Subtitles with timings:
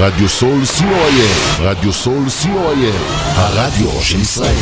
[0.00, 2.96] רדיו סול co.il, רדיו סול co.il,
[3.36, 4.54] הרדיו של ישראל.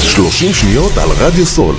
[0.00, 1.74] 30 שניות על רדיו סול.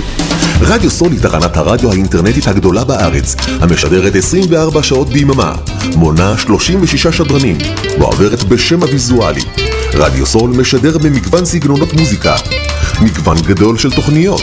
[0.60, 5.54] רדיו סול היא תחנת הרדיו האינטרנטית הגדולה בארץ, המשדרת 24 שעות ביממה,
[5.96, 7.58] מונה 36 שדרנים,
[7.98, 9.44] ועוברת בשם הוויזואלי.
[9.94, 12.36] רדיו סול משדר במגוון סגנונות מוזיקה,
[13.00, 14.42] מגוון גדול של תוכניות,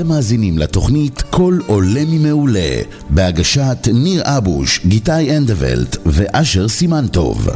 [0.00, 2.70] אתם מאזינים לתוכנית קול עולה ממעולה,
[3.10, 7.48] בהגשת ניר אבוש, גיתי אנדוולט ואשר סימנטוב.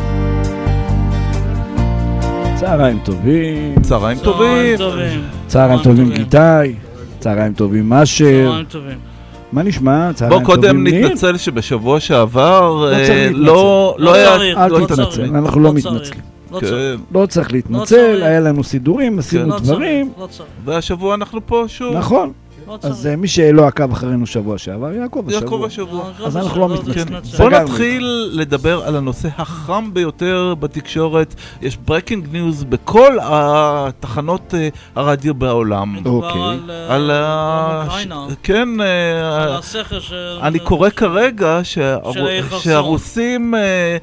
[2.54, 4.76] צהריים טובים, צהריים טובים.
[4.76, 5.20] טובים.
[5.46, 6.36] צהריים טובים גיתי,
[7.18, 8.98] צהריים טובים אשר, צהריים טובים.
[9.52, 10.12] מה נשמע?
[10.14, 10.86] צהריים בוא קודם?
[10.86, 13.38] נתנצל שבשבוע שעבר לא אה, צריך להתנצל.
[13.38, 14.36] לא לא לא היה...
[14.64, 15.36] אל תתנצל.
[15.36, 16.31] אנחנו לא מתנצלים.
[16.52, 17.00] לא כן, צריך.
[17.12, 18.22] לא צריך להתנצל, צריך.
[18.24, 20.28] היה לנו סידורים, עשינו לא דברים, לא.
[20.64, 21.96] והשבוע אנחנו פה שוב.
[21.96, 22.32] נכון,
[22.66, 22.78] לא.
[22.82, 26.04] אז אה, מי שלא עקב אחרינו שבוע שעבר, יעקב יעקב השבוע.
[26.08, 26.26] השבוע.
[26.26, 27.18] אז אנחנו לא מתנצלים.
[27.38, 27.50] בוא.
[27.50, 31.34] נתחיל לדבר על הנושא החם ביותר בתקשורת.
[31.62, 36.06] יש breaking news בכל התחנות אה, הרדיו בעולם.
[36.06, 36.40] אוקיי.
[36.88, 37.82] על, אה.
[37.84, 38.26] אוקראינה.
[38.42, 40.38] כן, אה, על הסכר של...
[40.42, 41.60] אני קורא כרגע.
[42.62, 43.96] שהרוסים אה,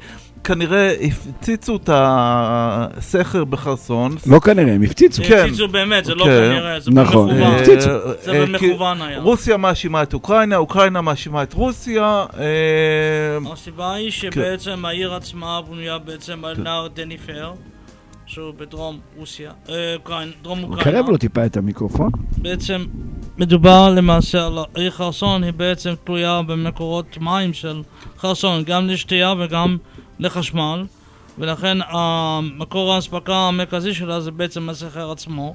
[0.44, 4.16] כנראה הפציצו את הסכר בחרסון.
[4.26, 5.22] לא כנראה, הם הפציצו.
[5.28, 5.44] כן.
[5.44, 6.48] הפציצו באמת, זה לא כן.
[6.50, 7.30] כנראה, זה נכון.
[7.30, 7.90] אה, הפציצו.
[8.22, 9.20] זה אה, במכוון היה.
[9.20, 12.24] רוסיה מאשימה את אוקראינה, אוקראינה מאשימה את רוסיה.
[12.38, 17.52] אה, הסיבה היא שבעצם העיר עצמה בנויה בעצם על נהר דניפר,
[18.26, 19.50] שהוא בדרום רוסיה,
[19.96, 20.84] אוקראינה, דרום אוקראינה.
[20.84, 22.10] קרב לו טיפה את המיקרופון.
[22.38, 22.84] בעצם
[23.38, 27.82] מדובר למעשה על העיר חרסון, היא בעצם תלויה במקורות מים של
[28.18, 29.76] חרסון, גם לשתייה וגם
[30.20, 30.84] לחשמל,
[31.38, 35.54] ולכן המקור האספקה המרכזי שלה זה בעצם הסכר עצמו,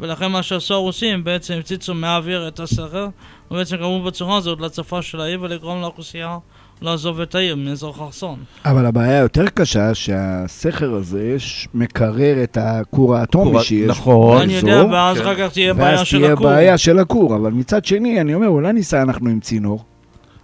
[0.00, 3.08] ולכן מה שעשו הרוסים בעצם הפציצו מהאוויר את הסכר,
[3.50, 6.38] ובעצם גרמו בצורה הזאת להצפה של העיר ולגרום לאוכלוסייה
[6.82, 8.38] לעזוב את העיר מאזור חרסון.
[8.64, 14.42] אבל הבעיה היותר קשה, שהסכר הזה ש- מקרר את הכור האטומי שיש נכון.
[14.42, 15.22] אני יודע, באזור, ואז כן.
[15.22, 16.46] אחר כך תהיה בעיה ואז של תהיה הכור.
[16.46, 19.84] בעיה של הכור, אבל מצד שני, אני אומר, אולי ניסע אנחנו עם צינור.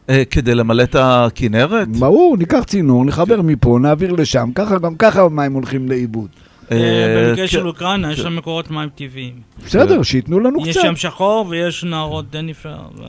[0.08, 1.88] אה, כדי למלא את הכנרת?
[1.88, 6.28] ברור, ניקח צינור, נחבר מפה, נעביר לשם, ככה גם ככה המים הולכים לאיבוד.
[6.72, 7.48] אה, אה, במקרה.
[7.48, 8.20] של אוקראינה יש.
[8.20, 9.34] שם מקורות מים טבעיים.
[9.66, 10.86] בסדר, שייתנו לנו יש קצת.
[10.86, 12.76] שם שחור ויש נהרות דניפר.
[12.98, 13.02] ו...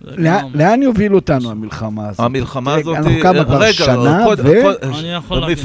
[0.00, 0.14] זה
[0.54, 2.20] לאן- יוביל אותנו המלחמה הזאת?
[2.20, 2.96] המלחמה הזאת...
[2.96, 5.58] אנחנו כמה כבר שנה ו- אני יכול להגיד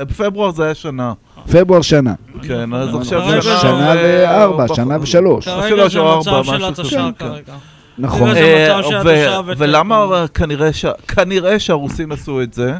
[0.00, 1.12] בפברואר, זה היה שנה.
[1.50, 2.14] פברואר שנה.
[2.42, 3.42] כן, אז עכשיו להגיד.
[3.42, 3.94] שנה...
[4.02, 5.44] וארבע, שנה ושלוש.
[5.48, 6.96] כרגע זה לא מצב ארבע, של.
[6.96, 7.12] כן.
[7.18, 7.54] כרגע.
[7.98, 8.36] נכון.
[8.36, 8.80] אה.
[9.58, 10.04] ולמה
[10.72, 12.72] ש- כנראה שהרוסים עשו את זה?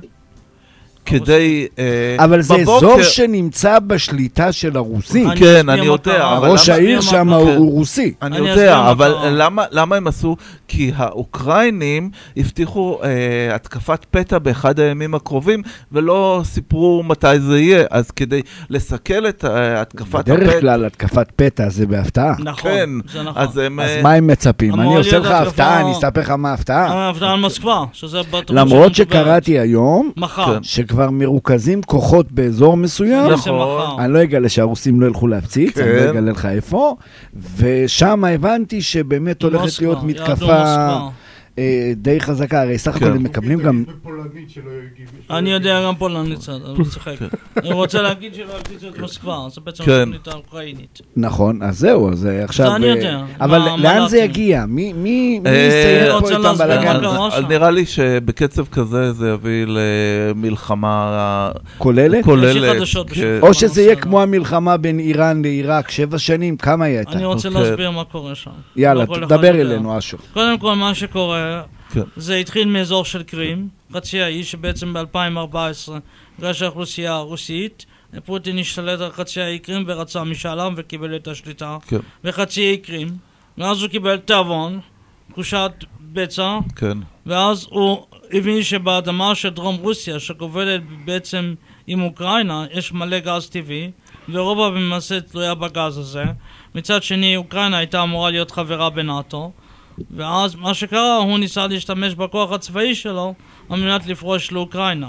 [1.06, 1.66] כדי...
[1.78, 5.28] אה, אבל זה בבוקר- אזור שנמצא בשליטה של הרוסים.
[5.36, 7.28] כן, אני יודע, ראש העיר שם.
[7.32, 8.12] הוא רוסי.
[8.22, 9.14] אני יודע, אבל.
[9.30, 10.36] למה, למה הם עשו?
[10.68, 15.62] כי האוקראינים הבטיחו אה, התקפת פתע באחד הימים הקרובים,
[15.92, 17.84] ולא סיפרו מתי זה יהיה.
[17.90, 20.34] אז כדי לסכל את אה, התקפת הפתע...
[20.36, 22.34] בדרך כלל התקפת פתע זה בהפתעה.
[22.38, 23.42] נכון, כן, זה נכון.
[23.42, 23.68] אז אה,
[24.02, 24.80] מה הם מצפים?
[24.80, 26.86] אני עושה לך הפתעה, אני אספר לך מה ההפתעה.
[26.86, 28.20] ההפתעה על מוסקבה, שזה
[28.50, 28.94] למרות.
[28.94, 30.58] שקראתי היום, מחר.
[30.90, 30.96] כן.
[30.96, 33.30] שכבר מרוכזים כוחות באזור מסוים.
[33.32, 34.00] נכון.
[34.00, 36.08] אני לא אגלה שהרוסים לא ילכו להפציץ, אני לא כן.
[36.08, 36.96] אגלה לך איפה,
[37.56, 40.52] ושם הבנתי שבאמת הולכת להיות יעדו מתקפה.
[40.52, 41.08] אה,
[41.96, 43.12] די חזקה, הרי סך הכל כן.
[43.12, 43.84] הם מקבלים גם,
[44.92, 45.08] יגיב.
[45.30, 47.14] אני יודע גם פולנית קצת, אני צוחק.
[47.56, 49.92] אני רוצה להגיד שלא הפציצו את מוסקבה, זה בעצם כן.
[49.92, 51.00] התוכנית האוקראינית.
[51.16, 54.18] נכון, אז זהו, אז אה, עכשיו, אני אה, יודע, אבל לאן זה?
[54.18, 54.64] יגיע?
[54.68, 57.00] מי מי- מי אה, יסיים פה את הבלאגן?
[57.48, 62.24] נראה לי שבקצב כזה זה יביא למלחמה כוללת?
[62.24, 62.76] כוללת.
[63.14, 63.38] כן.
[63.42, 67.12] או שזה יהיה כמו המלחמה בין איראן לעיראק, שבע שנים, כמה היא הייתה?
[67.12, 67.62] אני רוצה אוקיי.
[67.62, 68.50] להסביר מה קורה שם.
[68.76, 69.50] יאללה, לא יודע.
[69.50, 70.16] אלינו, אשו.
[70.32, 71.49] קודם כל, מה שקורה,
[71.92, 72.02] כן.
[72.16, 75.92] זה התחיל מאזור של קרים, חצי האי, שבעצם ב-2014,
[76.38, 77.86] בגלל שהאוכלוסייה הרוסית,
[78.24, 81.98] פוטין השתלט על חצי האי קרים ורצה משאל עם וקיבל את השליטה כן.
[82.24, 83.08] בחצי האי קרים.
[83.58, 84.80] ואז הוא קיבל תיאבון,
[85.32, 86.98] תחושת בצע, כן.
[87.26, 91.54] ואז הוא הבין שבאדמה של דרום רוסיה, שגובלת בעצם
[91.86, 93.90] עם אוקראינה, יש מלא גז טבעי,
[94.28, 96.24] ורוב המעשה תלויה בגז הזה.
[96.74, 99.52] מצד שני, אוקראינה הייתה אמורה להיות חברה בנאט"ו,
[100.16, 103.34] ואז מה שקרה, הוא ניסה להשתמש בכוח הצבאי שלו
[103.68, 105.08] על מנת לפרוש לאוקראינה.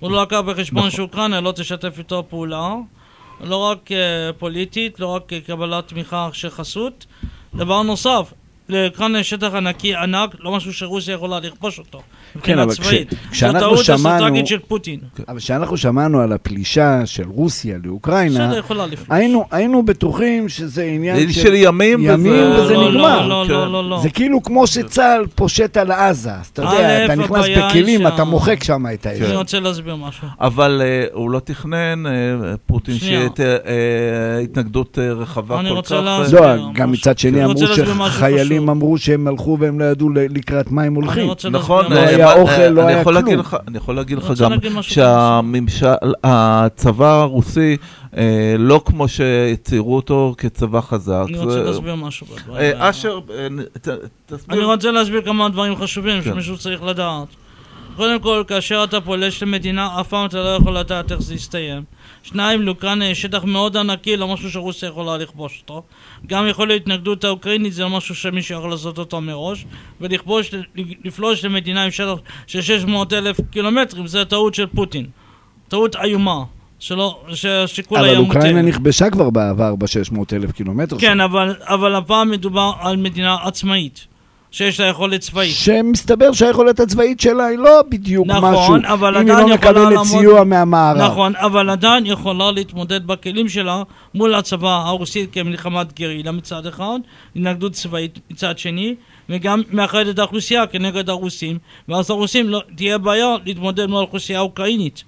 [0.00, 2.74] הוא לא לקח בחשבון שאוקראינה לא תשתף איתו פעולה,
[3.40, 3.94] לא רק uh,
[4.38, 7.06] פוליטית, לא רק uh, קבלת תמיכה של חסות.
[7.54, 8.32] דבר נוסף,
[8.68, 12.02] לאוקראינה יש שטח ענקי ענק, לא משהו שרוסיה יכולה לכבוש אותו.
[12.36, 12.94] מבחינה כן, אבל כש-.
[13.30, 14.98] כשאנחנו זו טעות שמענו- אסטרטגית של פוטין.
[15.28, 18.52] אבל כשאנחנו שמענו על הפלישה של רוסיה לאוקראינה.
[19.10, 23.26] היינו, היינו בטוחים שזה עניין זה של ימים, ימים וזה- וזה לא, נגמר.
[23.26, 23.52] לא, כן.
[23.52, 24.00] לא, לא, לא.
[24.02, 28.64] זה כאילו כמו שצה"ל פושט על עזה, אז אתה יודע, אתה נכנס בכלים, אתה מוחק
[28.64, 29.20] שם את האש.
[29.20, 30.28] אני רוצה להסביר משהו.
[30.40, 32.12] אבל אה, הוא לא תכנן, אה,
[32.66, 32.94] פוטין.
[32.94, 33.20] שתהיה
[33.66, 36.02] אה, התנגדות רחבה אני כל רוצה כך.
[36.04, 36.44] להסביר.
[36.44, 36.92] אה, לא, גם.
[36.92, 37.74] מצד שני אני אמרו רוצה
[38.10, 38.68] שחיילים.
[38.68, 41.26] אמרו שהם הלכו והם לא ידעו לקראת מה הם אני הולכים.
[41.28, 41.84] רוצה נכון,
[42.24, 43.16] היה אוכל, אה, לא אני היה כלום.
[43.68, 44.52] אני יכול להגיד לך גם
[44.82, 45.86] שהממשל,
[46.24, 47.76] הצבא הרוסי,
[48.16, 48.22] אה,
[48.58, 51.24] לא כמו שציירו אותו כצבא חזק.
[51.28, 52.26] אני רוצה להסביר משהו.
[52.56, 53.46] אה, אשר, אה,
[53.82, 53.96] ת- אני
[54.26, 54.64] תסביר.
[54.64, 56.30] רוצה להסביר כמה דברים חשובים כן.
[56.30, 57.26] שמישהו צריך לדעת.
[57.96, 61.82] קודם כל, כאשר אתה פולש למדינה, אף פעם אתה לא יכול לדעת איך זה יסתיים.
[62.22, 65.82] שניים, לאוקראינה יש שטח מאוד ענקי, לא משהו שרוסיה יכולה לכבוש אותו.
[66.26, 69.66] גם יכול להיות התנגדות האוקראינית, זה לא משהו שמישהו יכול לעשות אותו מראש.
[70.00, 70.54] ולכבוש,
[71.04, 72.14] לפלוש למדינה עם שטח
[72.46, 75.06] של 600 אלף קילומטרים, זה טעות של פוטין.
[75.68, 76.44] טעות איומה.
[76.82, 78.38] שלא, שהשיקול היה אבל מוטה.
[78.38, 80.98] אוקראינה נכבשה כבר בעבר ב-600 אלף קילומטר.
[80.98, 81.20] כן.
[81.20, 84.06] אבל, אבל הפעם מדובר על מדינה עצמאית,
[84.52, 85.54] שיש לה יכולת צבאית.
[85.54, 88.76] שמסתבר שהיכולת הצבאית שלה היא לא בדיוק נכון, משהו.
[88.94, 91.00] אבל אם היא לא מקבלת לעמוד- סיוע מהמערב.
[91.00, 93.82] נכון, אבל עדיין יכולה להתמודד בכלים שלה
[94.14, 96.98] מול הצבא הרוסי כמלחמת גרילה מצד אחד,
[97.36, 98.94] התנגדות צבאית מצד שני,
[99.28, 101.58] וגם מאחד את האוכלוסייה כנגד הרוסים,
[101.88, 105.04] ואז הרוסים לא, תהיה בעיה להתמודד מול האוכלוסייה האוקראינית.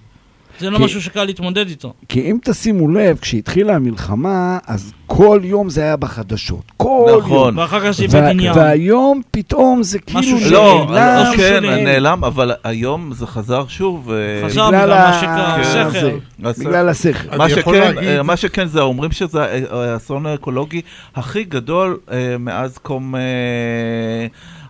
[0.59, 1.93] זה לא כי- משהו שקל להתמודד איתו.
[2.09, 6.71] כי אם תשימו לב, כשהתחילה המלחמה, אז כל יום זה היה בחדשות.
[6.77, 7.47] כל נכון.
[7.47, 7.57] יום.
[7.57, 8.57] ואחר כך זה בניין.
[8.57, 10.51] והיום פתאום זה כאילו משהו נעלם.
[10.51, 11.31] לא, נעלם.
[11.31, 11.63] לא, כן.
[11.83, 14.11] נעלם, אבל היום זה חזר שוב.
[14.11, 16.17] אה, חזר בגלל בגלל מה ה- שקרה, זה, סכר.
[16.43, 17.37] אז- בגלל השכל.
[17.37, 19.59] מה שכן, להגיד- אה, מה שכן זה אומרים שזה אה,
[19.93, 20.81] האסון האקולוגי
[21.15, 23.21] הכי גדול אה, מאז קום אה,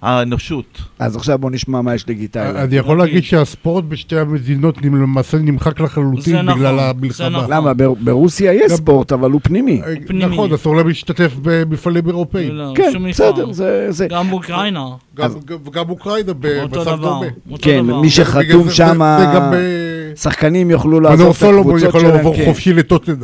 [0.02, 0.82] האנושות.
[1.00, 2.50] אז עכשיו בוא נשמע מה יש לגיטאי.
[2.64, 7.30] אני יכול להגיד שהספורט בשתי המדינות למעשה נמחק לחלוטין נכון, בגלל זה המלחמה.
[7.30, 7.52] נכון.
[7.54, 7.74] למה?
[7.74, 9.82] בר- ברוסיה יש גם- ספורט, אבל הוא פנימי.
[9.86, 10.26] אה, פנימי.
[10.34, 12.52] נכון, אסור להם להשתתף במפעלים אירופאיים.
[12.52, 13.52] לא, כן, שום בסדר.
[13.52, 13.88] זה...
[13.90, 14.86] זה- גם באוקראינה,
[15.16, 16.96] גם- גם- גם אוקראינה במצב דבר.
[16.96, 17.26] דומה.
[17.62, 18.02] כן, דבר.
[18.02, 22.16] מי שחתום שם, זה גם ב- שחקנים יוכלו מנור את סולומון הקבוצות יכול שלהם.
[22.16, 22.46] לעבור כן.
[22.46, 23.18] חופשי לטוטנאם.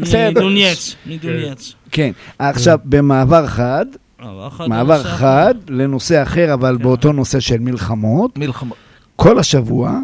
[0.00, 0.30] בסדר.
[0.30, 1.74] מדונייץ, מדונייץ.
[1.90, 3.86] כן, עכשיו במעבר חד,
[4.68, 6.82] מעבר חד לנושא אחר, אבל כן.
[6.82, 8.38] באותו נושא של מלחמות.
[8.38, 8.74] מלחמה.
[9.16, 9.98] כל השבוע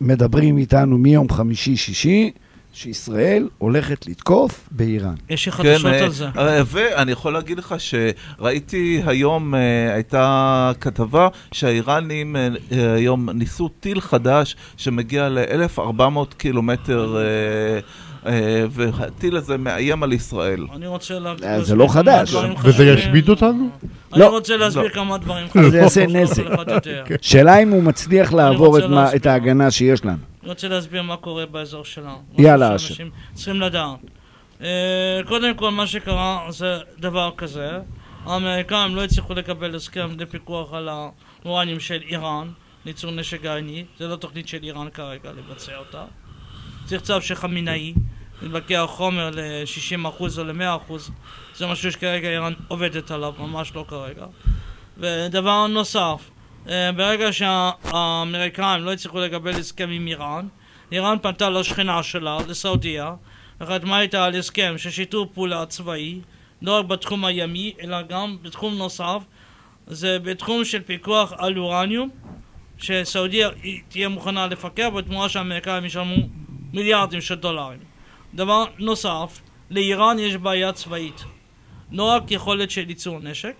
[0.00, 2.30] מדברים איתנו מיום חמישי-שישי,
[2.72, 5.14] שישראל הולכת לתקוף באיראן.
[5.30, 6.26] יש לי כן, חדשות אה, על זה.
[6.38, 12.48] אה, ואני יכול להגיד לך שראיתי היום, אה, הייתה כתבה שהאיראנים אה,
[12.94, 17.80] היום ניסו טיל חדש שמגיע ל-1400 קילומטר, אה,
[18.70, 20.66] והטיל הזה מאיים על ישראל.
[20.74, 22.34] אני רוצה לה- אה, זה לא חדש.
[22.64, 22.84] וזה.
[22.84, 23.68] ישמיד אותנו?
[24.12, 24.28] אני לא.
[24.28, 24.88] רוצה להסביר לא.
[24.88, 26.42] כמה דברים אז זה יעשה נזק.
[27.22, 28.78] שאלה אם הוא מצליח לעבור
[29.16, 30.16] את ההגנה שיש לנו.
[30.42, 32.22] אני רוצה להסביר מה קורה באזור שלנו.
[32.38, 33.98] יאללה, שאנשים צריכים לדעת.
[34.62, 34.66] אה,
[35.26, 36.66] קודם כל, מה שקרה זה
[36.98, 37.70] דבר כזה.
[38.26, 40.88] האמריקאים לא הצליחו לקבל הסכם לפיקוח על
[41.44, 42.48] האורניום של איראן,
[42.84, 43.84] לייצור נשק גרעיני.
[43.98, 46.04] זה לא תוכנית של איראן כרגע לבצע אותה.
[46.88, 47.94] צריך צו של חמינאי,
[48.42, 50.06] לבקר חומר ל-60%
[50.38, 50.92] או ל-100%.
[51.56, 54.26] זה משהו שכרגע איראן עובדת עליו, ממש לא כרגע.
[54.98, 56.30] ודבר נוסף,
[56.68, 60.46] אה, ברגע שהאמריקאים לא הצליחו לקבל הסכם עם איראן,
[60.92, 63.14] איראן פנתה לשכנה שלה, לסעודיה,
[63.60, 66.20] וחתמה איתה על הסכם של שיתוף פעולה צבאי,
[66.62, 69.22] לא רק בתחום הימי, אלא גם בתחום נוסף,
[69.86, 72.08] זה בתחום של פיקוח על אורניום,
[72.78, 73.48] שסעודיה
[73.88, 76.16] תהיה מוכנה לפקח בתמורה שהאמריקאים ישלמו
[76.72, 77.78] מיליארדים של דולרים.
[78.34, 81.24] דבר נוסף, לאיראן יש בעיה צבאית.
[81.92, 83.54] לא רק יכולת של ייצור נשק,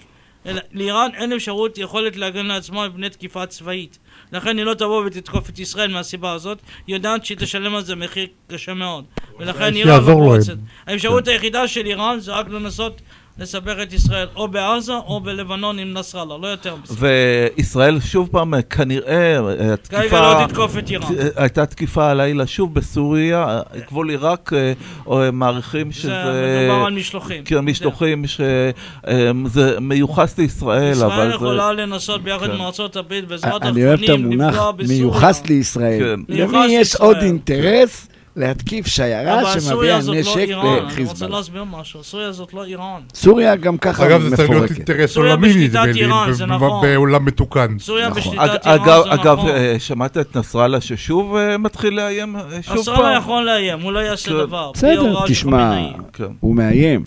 [0.46, 3.98] אלא לאיראן אין אפשרות יכולת להגן לעצמה מפני תקיפה צבאית.
[4.32, 7.96] לכן היא לא תבוא ותתקוף את ישראל מהסיבה הזאת, היא יודעת שהיא תשלם על זה
[7.96, 9.04] מחיר קשה מאוד.
[9.38, 9.98] ולכן היא לא.
[9.98, 10.56] מבורצת.
[10.86, 13.00] האפשרות היחידה של איראן זה רק לנסות
[13.38, 16.94] לסבך את ישראל או בעזה או בלבנון עם נסראללה, לא יותר מזה.
[16.98, 20.02] וישראל שוב פעם, כנראה, אה, התקיפה...
[20.02, 21.18] כרגע לא תתקוף את איראן.
[21.18, 24.72] אה, הייתה תקיפה הלילה שוב בסוריה, אה, גבול עיראק, אה,
[25.12, 26.08] אה, מעריכים שזה...
[26.08, 27.44] זה מדובר על משלוחים.
[27.44, 31.34] כן, משלוחים שזה מיוחס לישראל, אבל ישראל זה...
[31.34, 32.52] יכולה לנסות ביחד כן.
[32.52, 34.98] עם ארצות הברית בעזרת אני אוהב את המונח לפגוע בסוריה.
[34.98, 36.00] מיוחס לישראל.
[36.00, 36.20] כן.
[36.28, 36.94] למי יש.
[36.94, 41.36] עוד אינטרס להתקיף שיירה אבל שמביאה סוריה זאת לא נשק איראן, אני רוצה לחיזבאללה?
[41.36, 43.00] להסביר משהו, סוריה זאת לא איראן.
[43.14, 44.90] סוריה גם ככה אגב, זה צריך להיות מפורקת.
[44.90, 46.06] אינטרס עולמי, נדמה לי,
[46.46, 46.82] נכון.
[46.82, 47.78] בעולם מתוקן.
[47.78, 48.22] סוריה נכון.
[48.22, 49.50] בשליטת איראן אגב, זה אגב, נכון.
[49.50, 52.36] אה, שמעת את נסראללה ששוב אה, מתחיל לאיים?
[52.74, 54.36] נסראללה יכול לאיים, הוא לא יעשה כן.
[54.38, 54.72] דבר.
[54.82, 55.78] בלי בסדר, תשמע,
[56.40, 57.04] הוא מאיים,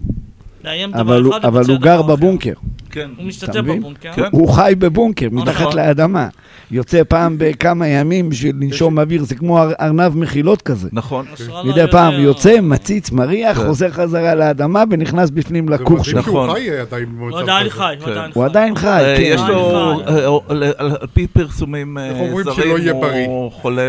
[0.63, 2.01] לאיים אבל דבר הוא- אחד אבל הוא גר.
[2.01, 2.53] בבונקר.
[2.91, 3.09] כן.
[3.17, 3.25] הוא
[3.61, 3.79] מבין?
[3.79, 4.11] בבונקר.
[4.15, 4.23] כן.
[4.31, 5.75] הוא חי בבונקר, מתחת נכון.
[5.77, 6.27] לאדמה.
[6.71, 10.89] יוצא פעם בכמה ימים בשביל לנשום אוויר, זה כמו אר- ארנב מחילות כזה.
[10.91, 11.25] נכון.
[11.33, 13.67] נסראללה מדי יודע- פעם יוצא, מציץ, מריח, כן.
[13.67, 16.19] חוזר חזרה לאדמה ונכנס בפנים לכוך שלו.
[16.19, 16.49] נכון.
[16.53, 17.75] חי עדיין במצב הוא עדיין כזה.
[17.77, 18.11] חי, הוא כן.
[18.11, 18.87] עדיין הוא חי.
[18.89, 19.23] עדיין אה, כן.
[19.25, 19.71] יש לו,
[20.05, 20.11] חי.
[20.13, 22.11] אה, אה, על על פי פרסומים אה?
[22.43, 22.77] זרים,
[23.29, 23.87] הוא חולה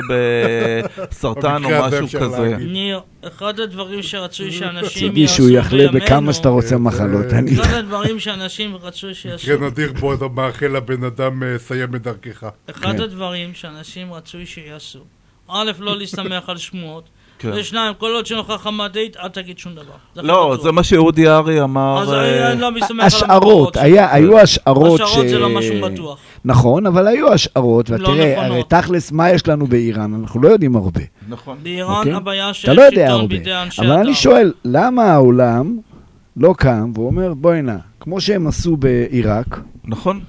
[1.11, 2.56] בסרטן או משהו כזה.
[2.61, 7.32] ניר, אחד הדברים שרצוי שאנשים מצידי שהוא יחלה בימינו- בכמה שאתה רוצה מחלות.
[7.32, 11.94] אני- אחד הדברים שאנשים רצו שיעשו, מקרה נדיר בו אתה מאחל לבן אדם אה, סיים
[11.94, 12.46] את דרכך.
[12.70, 13.00] אחד כן.
[13.00, 14.99] הדברים שאנשים רצוי שיעשו,
[15.49, 17.08] א', לא להסתמך על שמועות,
[17.38, 17.50] כן.
[17.54, 19.92] ושניים, כל עוד חכמה דית, אל תגיד שום דבר.
[20.16, 20.56] לא.
[20.62, 22.02] זה מה שאודי ארי אמר.
[22.02, 25.02] אז אה, אני לא מסתמך על השערות, היו השערות ש...
[25.02, 26.18] השערות זה לא משהו בטוח.
[26.44, 28.62] נכון, אבל היו השערות, לא ותראה, הרי.
[28.68, 30.20] תכלס, מה יש לנו באיראן?
[30.22, 31.00] אנחנו לא יודעים הרבה.
[31.28, 31.58] נכון.
[31.62, 32.12] באיראן אוקיי?
[32.12, 33.26] הבעיה אתה שיש לא יודע שלטון הרבה.
[33.26, 34.14] בידי אנשי אבל אני.
[34.14, 35.78] שואל, למה העולם
[36.37, 40.21] לא קם ואומר, בואי נא, כמו שהם עשו בעיראק, נכון.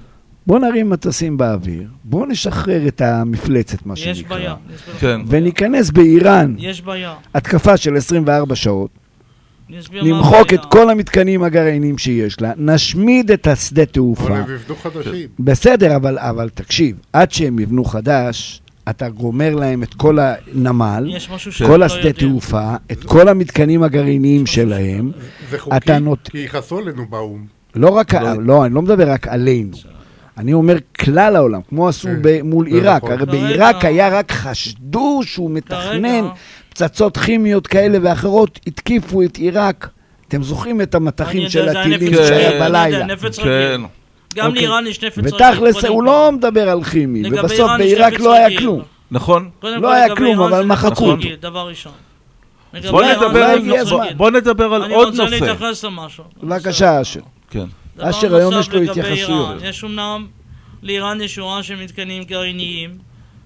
[0.46, 4.54] בוא נרים מטוסים באוויר, בוא נשחרר את המפלצת, מה יש שנקרא, בעיה.
[4.74, 4.98] יש בעיה.
[5.00, 5.20] כן.
[5.26, 7.14] וניכנס באיראן, יש בעיה.
[7.34, 8.90] התקפה של 24 שעות,
[9.92, 10.52] נמחוק.
[10.54, 14.36] את כל המתקנים הגרעיניים שיש לה, נשמיד את השדה אבל תעופה.
[14.36, 15.28] הם יבנו חדשים.
[15.38, 21.10] בסדר, אבל, אבל תקשיב, עד שהם יבנו חדש, אתה גומר להם את כל הנמל,
[21.66, 22.30] כל לא השדה יודעים.
[22.30, 25.10] תעופה, את כל המתקנים הגרעיניים שלהם.
[25.50, 27.44] זה חוקי, אתה נות- כי יכעסו עלינו באו"ם.
[27.74, 28.42] לא רק, לא.
[28.42, 29.76] לא, אני לא מדבר רק עלינו.
[30.38, 33.04] אני אומר כלל העולם, כמו עשו כן, ב- מול עיראק.
[33.04, 33.12] נכון.
[33.12, 36.24] הרי בעיראק היה רק חשדו שהוא מתכנן
[36.68, 39.88] פצצות כימיות כאלה ואחרות, התקיפו את עיראק.
[40.28, 43.06] אתם זוכרים את המטחים של הטילים שהיה בלילה?
[43.42, 43.80] כן.
[44.34, 44.62] גם אוקיי.
[44.62, 45.34] לאיראן יש נפץ רגיל.
[45.34, 46.04] ותכלס, הוא.
[46.04, 48.58] לא מדבר על כימי, ובסוף בעיראק לא היה.
[48.58, 48.82] כלום.
[49.10, 49.50] נכון.
[49.62, 51.06] לא היה כלום, אבל מחקו אותו.
[51.06, 51.92] רגיל, דבר ראשון.
[52.74, 54.14] לגבי בוא איראן נדבר על-.
[54.16, 55.34] בוא נדבר על אני עוד רוצה נושא.
[55.34, 56.24] להתייחס למשהו.
[56.42, 57.20] בבקשה, אשר.
[57.50, 57.66] כן.
[57.98, 59.62] אשר, היום יש לו התייחסויות.
[59.62, 60.26] יש אומנם
[60.82, 62.98] לאיראן יש שורה של מתקנים גרעיניים,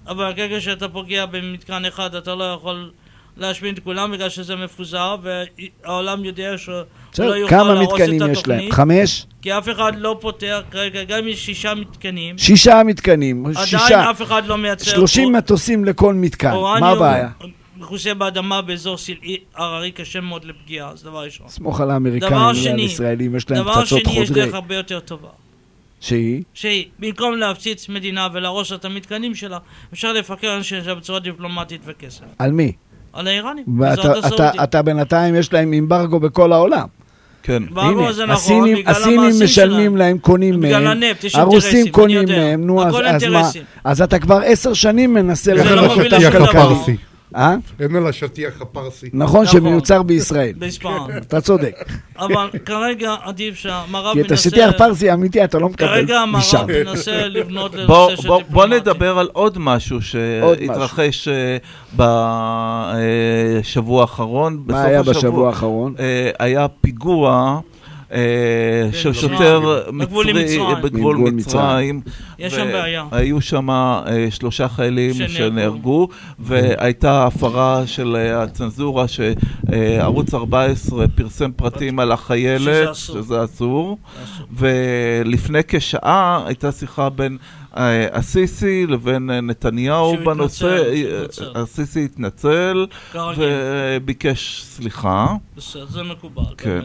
[0.07, 2.91] אבל ברגע שאתה פוגע במתקן אחד אתה לא יכול
[3.39, 6.75] להשמיד את כולם בגלל שזה מפוזר, והעולם יודע שהוא
[7.19, 8.59] לא יוכל כמה להרוס את מתקנים יש להם?
[8.59, 9.25] התוכנית, חמש?
[9.41, 14.09] כי אף אחד לא פותח, כרגע גם יש שישה מתקנים, שישה מתקנים, עדיין שישה.
[14.09, 14.91] אף אחד לא מייצר...
[14.91, 17.29] 30 מטוסים לכל מתקן, מה הבעיה?
[17.77, 21.47] מכוסה באדמה באזור סלעי הררי קשה מאוד לפגיעה, זה דבר ראשון.
[21.49, 24.45] סמוך על האמריקאים דבר ועל ישראלים, יש להם דבר פצצות שני, יש חודרי.
[24.45, 25.27] דרך הרבה יותר טובה.
[26.01, 26.43] שהיא?
[26.53, 29.57] שהיא, במקום להפציץ מדינה ולהרוס את המתקנים שלה,
[29.93, 32.23] אפשר לפקר אנשים שלה בצורה דיפלומטית וכסף.
[32.39, 32.71] על מי?
[33.13, 36.87] על האיראנים, ואתה בינתיים יש להם אמברגו בכל העולם.
[37.43, 37.63] כן.
[37.75, 39.95] זה הנה, נכון, הסינים- בגלל הסינים המעשים משלמים שלהם.
[39.97, 42.25] להם, קונים בגלל מהם, הנפט, יש הרוסים אינטרסים, קונים.
[42.27, 43.49] מהם, נו, אז אז מה?
[43.83, 46.31] אז אתה כבר עשר שנים מנסה זה אין לא לחנוק מוביל לשום.
[46.31, 46.75] דבר.
[47.35, 47.73] הפרסי.
[47.79, 47.85] אה?
[47.85, 49.09] אין על השטיח הפרסי.
[49.13, 49.45] נכון נכון.
[49.45, 50.53] שמיוצר בישראל.
[51.27, 51.75] אתה צודק.
[52.17, 54.49] אבל כרגע עדיף שהמערב כי את מנסה...
[54.49, 56.57] השטיח פרסי האמיתי אתה לא מקבל כרגע משם.
[56.57, 58.79] המערב מנסה לבנות לנושא של בוא, בוא דיפלומטיה.
[58.93, 61.57] נדבר על עוד משהו שהתרחש אה,
[63.61, 64.63] בשבוע האחרון.
[64.65, 65.03] מה בסוף היה.
[65.03, 65.93] בשבוע האחרון?
[65.99, 67.59] אה, היה פיגוע
[68.11, 70.75] אה, של כן, שוטר בגבול עם מצרי.
[70.83, 72.01] בגבול בגבול מצרים.
[72.39, 73.05] יש שם בעיה.
[73.11, 76.07] היו שם אה, שלושה חיילים שנהרגו.
[76.39, 83.97] והייתה הפרה של אה, הצנזורה שערוץ 14 פרסם פרטים על החיילת, שזה אסור.
[84.53, 87.37] ולפני כשעה הייתה שיחה בין
[87.77, 91.51] אה, הסיסי לבין אה, נתניהו בנושא, אה, התנצל.
[91.55, 92.85] הסיסי התנצל.
[93.37, 95.27] וביקש סליחה.
[95.57, 96.81] בסדר, זה מקובל כן.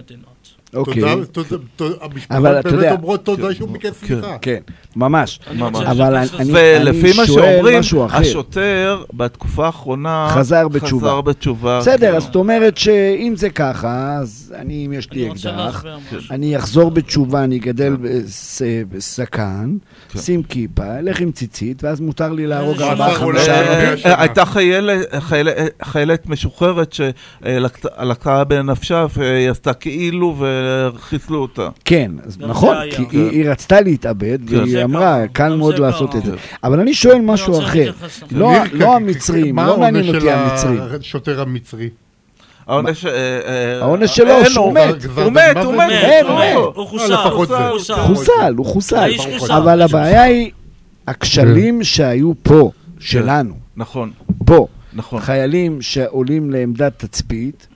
[0.74, 1.02] אוקיי.
[1.02, 4.36] תודה, תודה, תודה, אבל המשפחות אתה יודע- באמת אומרות תודה שהוא ביקש סליחה.
[4.42, 4.58] כן,
[4.96, 5.40] ממש.
[5.86, 6.52] אבל אני- לזה.
[6.82, 8.16] ולפי מה שואל שאומרים, משהו אחר.
[8.18, 11.06] השוטר בתקופה האחרונה חזר בתשובה.
[11.08, 11.78] חזר בתשובה.
[11.80, 12.16] בסדר, כן.
[12.16, 15.84] אז זאת אומרת שאם זה ככה, אז אני, אם יש לי רוצה אקדח,
[16.16, 16.34] משהו.
[16.34, 19.76] אני אחזור בתשובה, אני אגדל בס- בזקן,
[20.12, 20.18] כן.
[20.18, 24.10] שים כיפה, אלך עם ציצית, ואז מותר לי להרוג איזה ארבעה שב"ח אולי חמישה.
[24.10, 24.42] אה, הייתה
[25.82, 30.34] חיילת משוחררת שלקחה בנפשה והיא עשתה כאילו
[30.94, 31.68] וחיסלו אותה.
[31.84, 32.76] כן, נכון.
[32.90, 34.56] כי היא- היא רצתה להתאבד, כן.
[34.58, 36.16] והיא אמרה, קל גם מאוד לעשות.
[36.16, 36.32] את זה.
[36.64, 37.90] אבל אני שואל משהו אחר.
[37.90, 38.26] לזה.
[38.38, 40.80] לא- ניר, לא כ- המצרים, מה לא מעניין העונש אותי של המצרים.
[41.00, 41.88] השוטר המצרי.
[42.66, 43.04] העונש...
[43.04, 44.72] אה, אה, העונש שלו, שהוא.
[44.72, 44.80] מת.
[45.04, 45.56] הוא דין מת?
[45.64, 45.76] הוא מת.
[45.76, 46.26] הוא אין.
[46.26, 47.16] מת, הוא חוסל.
[47.16, 47.94] חוסל.
[48.06, 49.10] חוסל, הוא חוסל.
[49.38, 49.52] חוסל.
[49.52, 50.50] אבל האיש הבעיה היא,
[51.08, 54.10] הכשלים שהיו פה, שלנו, נכון,
[54.46, 57.66] פה, נכון, חיילים שעולים לעמדת תצפית,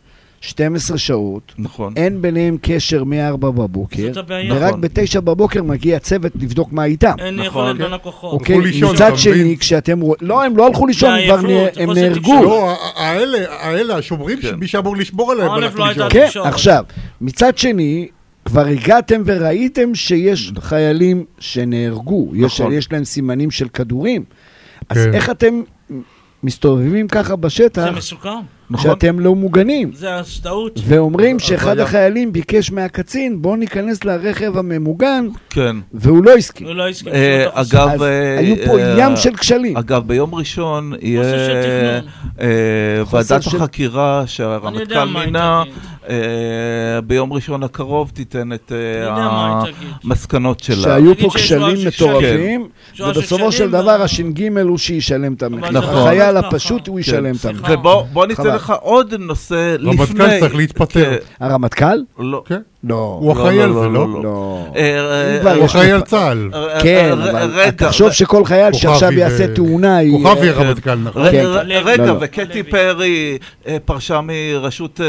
[0.40, 1.92] 12 שעות, נכון.
[1.97, 4.11] אין ביניהם קשר מ-4 בבוקר.
[4.50, 4.80] ורק נכון.
[4.80, 7.14] ב-9 בבוקר מגיע צוות לבדוק מה איתם.
[7.18, 7.47] אין נכון.
[7.47, 7.83] יכולת כן.
[7.83, 8.33] בין הכוחות.
[8.33, 9.57] אוקיי, הלכו לישון, מצד שני, מבין?
[9.57, 10.18] כשאתם רואים...
[10.21, 12.42] לא, הם לא הלכו לישון, הם כבר נהרגו.
[12.42, 14.49] לא, האלה, האלה, השומרים, כן.
[14.49, 16.09] שמי שאמור לשמור עליהם, א', הלך לא לישון.
[16.11, 16.28] כן.
[16.45, 16.85] עכשיו,
[17.21, 18.09] מצד שני,
[18.45, 22.73] כבר הגעתם וראיתם שיש חיילים שנהרגו, יש, נכון.
[22.73, 24.25] יש להם סימנים של כדורים.
[24.88, 25.14] אז כן.
[25.14, 25.62] איך אתם
[26.42, 28.28] מסתובבים ככה בשטח, זה מסוכן.
[28.70, 28.90] נכון.
[28.90, 29.90] שאתם לא מוגנים?
[29.94, 30.08] זה
[30.42, 30.80] טעות.
[30.87, 35.76] ואומרים שאחד היה- החיילים ביקש מהקצין, בוא ניכנס לרכב הממוגן, כן.
[35.92, 36.66] והוא לא הסכים.
[36.66, 37.12] הוא לא הסכים.
[37.12, 37.60] אה, תחסר.
[37.84, 39.76] אגב, אז אה, היו פה אה, ים של כשלים.
[39.76, 41.22] אגב, ביום ראשון יהיה.
[42.40, 42.46] אה,
[43.10, 45.62] ועדת של- החקירה שהרמטכ"ל מינה.
[46.08, 46.16] אה,
[47.06, 49.62] ביום ראשון הקרוב תיתן את אה.
[50.04, 50.82] המסקנות שלה.
[50.82, 51.87] שהיו פה כשלים.
[51.88, 52.68] מטורפים,
[53.00, 55.70] ובסופו של דבר הש"ג הוא שישלם את המחיר.
[55.70, 55.94] נכון.
[55.98, 56.37] החייל.
[56.37, 57.00] הפשוט הוא כן.
[57.00, 57.58] ישלם את המחיר.
[57.66, 57.75] סליחה.
[57.80, 58.42] ובוא בוא ניתן.
[58.58, 59.90] לך עוד נושא לפני...
[60.00, 61.04] רמטכ"ל צריך להתפטר.
[61.04, 61.98] כן, הרמטכ"ל?
[62.18, 62.42] לא.
[62.46, 62.60] כן?
[62.84, 63.18] לא.
[63.20, 64.22] הוא אחראי לא, על לא, זה, לא, לא?
[64.22, 64.64] לא.
[64.76, 66.50] אה, אה, אה, הוא אחראי על צה"ל.
[66.82, 70.60] כן, אבל תחשוב שכל חייל שעכשיו יעשה תאונה, כוכבי כן.
[70.60, 71.30] הרמטכ"ל, נכון.
[71.30, 71.44] כן.
[71.84, 72.14] רגע, לא.
[72.21, 72.62] וקטי.
[72.62, 73.38] פרי
[73.84, 75.00] פרשה מראשות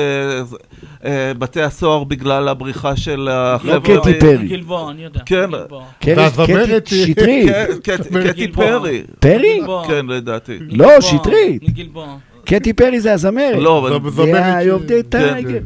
[1.37, 3.75] בתי הסוהר בגלל הבריחה של החבר'ה.
[3.95, 4.47] לא קטי פרי.
[4.47, 5.19] גלבוע, אני יודע.
[5.25, 5.49] כן.
[5.51, 5.83] גלבוע.
[5.99, 7.49] קטי שטרית.
[7.83, 8.65] כן, קט- קטי גלבוע.
[8.79, 9.01] פרי.
[9.19, 9.57] פרי?
[9.59, 9.87] גלבוע.
[9.87, 10.57] כן, לדעתי.
[10.59, 11.63] לא, גלבוע, שטרית.
[11.63, 12.17] מגלבוע.
[12.45, 13.55] קטי פרי זה הזמרת.
[13.59, 14.11] לא, אבל...
[14.11, 15.09] זמרת זה כן.
[15.09, 15.59] טייגר.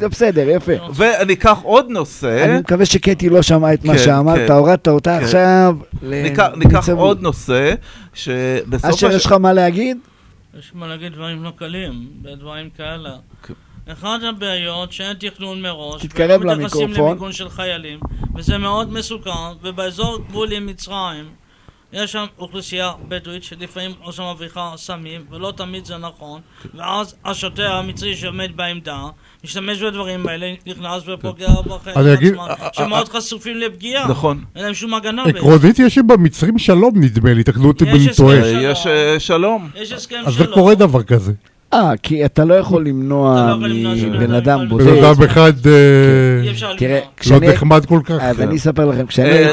[0.00, 0.72] זה בסדר, יפה.
[0.94, 2.44] ואני אקח עוד נושא.
[2.44, 4.52] אני מקווה שקטי לא שמעה את מה כן, שאמרת, כן.
[4.52, 5.24] הורדת אותה כן.
[5.24, 5.76] עכשיו.
[6.56, 7.74] ניקח- עוד נושא,
[8.14, 8.90] שבסוף...
[8.90, 9.96] אשר, יש לך מה להגיד?
[10.58, 13.10] יש מה להגיד דברים לא קלים, בדברים כאלה.
[13.46, 13.54] כן.
[13.92, 17.08] אחת הבעיות שאין תכנון מראש, תתקרב ולא מתייחסים למיקרופון.
[17.10, 17.98] למיגון של חיילים,
[18.36, 19.30] וזה מאוד מסוכן,
[19.62, 21.24] ובאזור גבול עם מצרים,
[21.94, 26.40] יש שם אוכלוסייה בדואית שלפעמים עושה מבריחה סמים, ולא תמיד זה נכון,
[26.74, 29.06] ואז השוטר המצרי שעומד בעמדה,
[29.44, 34.08] משתמש בדברים האלה, נכנס ופוגע בחיים עצמם, אה, אה, שמאוד חשופים לפגיעה.
[34.08, 34.44] נכון.
[34.56, 35.24] אין להם שום הגנה.
[35.24, 35.36] בעצם.
[35.36, 38.44] עקרונית יש במצרים שלום, נדמה לי, תקנו אותי אם הסכם טועה.
[38.44, 38.60] שלום.
[38.62, 39.70] יש אה, שלום.
[39.74, 40.54] יש הסכם אז זה שלום.
[40.54, 41.32] קורה דבר כזה.
[41.74, 44.86] אה, כי אתה לא יכול למנוע לא מבן אדם בודד.
[44.86, 47.30] בן אדם אחד אה.
[47.30, 47.40] לא.
[47.40, 48.16] נחמד כל כך.
[48.20, 48.42] אז כן.
[48.42, 49.52] אני אספר לכם, כשאני אה,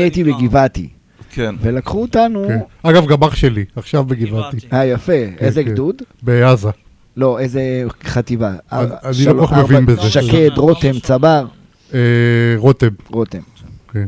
[0.00, 0.24] הייתי.
[0.24, 0.88] בגבעתי,
[1.30, 1.54] כן.
[1.60, 2.44] ולקחו אותנו...
[2.48, 2.58] כן.
[2.82, 4.56] אגב, גם אח שלי, עכשיו בגבעתי.
[4.56, 4.76] גבעתי.
[4.76, 5.12] אה, יפה.
[5.38, 5.70] איזה כן.
[5.70, 6.02] גדוד?
[6.22, 6.70] בעזה.
[7.16, 8.52] לא, איזה חטיבה.
[8.72, 8.86] אני
[9.26, 10.10] לא כל כך מבין בזה.
[10.10, 11.46] שקד, רותם, צבר,
[11.94, 12.00] אה,
[12.56, 12.88] רותם.
[13.10, 13.38] רותם.
[13.92, 14.06] כן.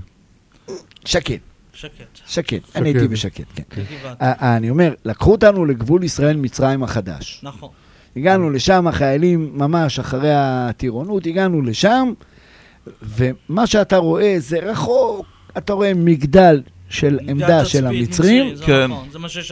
[1.05, 1.37] שקד,
[1.73, 1.93] שקט.
[2.27, 2.59] שקד.
[2.77, 3.11] אני הייתי שקד.
[3.11, 3.83] בשקד, כן.
[4.23, 7.41] אה, אה, אני אומר, לקחו אותנו לגבול ישראל-מצרים החדש.
[7.43, 7.69] נכון.
[8.17, 12.13] הגענו לשם, החיילים ממש אחרי הטירונות, הגענו לשם,
[13.03, 15.27] ומה שאתה רואה זה רחוק,
[15.59, 18.85] אתה רואה מגדל של עמדה של המצרים, כן.
[18.91, 19.09] נכון,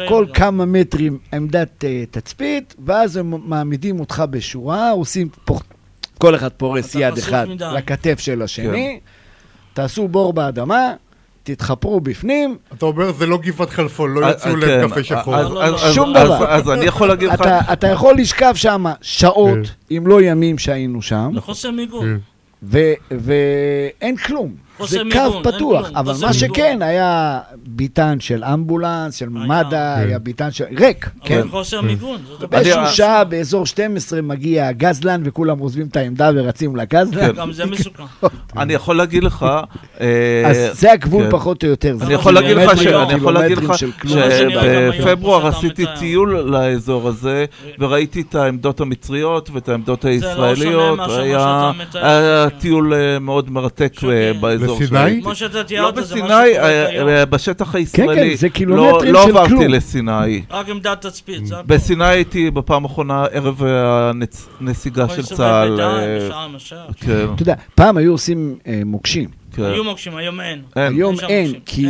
[0.08, 0.34] כל לו.
[0.34, 5.28] כמה מטרים עמדת אה, תצפית, ואז הם מעמידים אותך בשורה, עושים.
[6.18, 7.64] כל אחד פורס יד אחד מדי.
[7.74, 9.00] לכתף של השני,
[9.74, 10.92] תעשו בור באדמה,
[11.42, 15.04] תתחפרו בפנים, אתה אומר זה לא גבעת חלפון, לא אה, יוציאו אה, להם כן, קפה
[15.04, 15.36] שחור.
[15.36, 16.48] אז- לא, לא, שום דבר.
[16.48, 17.40] אז אני יכול להגיד לך...
[17.72, 19.96] אתה, יכול לשכב שם שעות, כן.
[19.96, 22.18] אם לא ימים שהיינו שם, חוסר מיגון.
[22.72, 22.78] כן.
[23.10, 24.67] ואין כלום.
[24.86, 26.32] זה מיגון, קו פתוח, אבל מה מיגון.
[26.32, 29.28] שכן, היה ביטן של אמבולנס, של.
[29.28, 30.64] מד"א, היה ביטן של...
[30.78, 31.38] ריק, כן.
[31.38, 32.20] אבל חוסר מיגון.
[32.28, 32.62] זאת הבעיה.
[32.62, 37.32] באיזשהו שעה, באזור 12, מגיע הגזלן, וכולם עוזבים את העמדה ורצים לגזלן.
[37.32, 38.02] גם זה מסוכן.
[38.56, 39.46] אני יכול להגיד לך...
[40.00, 41.30] אה, אז זה הגבול כן.
[41.30, 41.96] פחות או יותר.
[42.00, 45.84] אני יכול להגיד לך שבפברואר עשיתי.
[45.98, 47.44] טיול לאזור הזה
[47.78, 50.98] וראיתי את העמדות המצריות ואת העמדות לא שונה הישראליות.
[50.98, 52.06] מאשר מה היה שאתה מתאר.
[52.06, 54.06] היה טיול אה, מאוד מרתק שוקי.
[54.72, 54.98] אה, באזור?
[54.98, 55.22] שהייתי.
[55.22, 57.08] כמו שאתה לא תיארת, זה בסיני, אה.
[57.18, 58.36] אה, בשטח הישראלי.
[58.36, 59.62] זה לא- קילומטרים לא של עברתי כלום.
[59.68, 60.42] לסיני.
[60.50, 61.76] רק עמדת תצפית, זה הכול.
[61.76, 63.62] בסיני הייתי בפעם האחרונה ערב
[64.60, 65.80] הנסיגה יכול של צה"ל.
[65.80, 66.46] אה.
[66.96, 69.28] כן, אתה יודע, פעם היו עושים אה, מוקשים.
[69.52, 69.62] כן.
[69.64, 70.62] היו מוקשים, היום אין.
[70.76, 71.52] היום אין.
[71.66, 71.86] כי.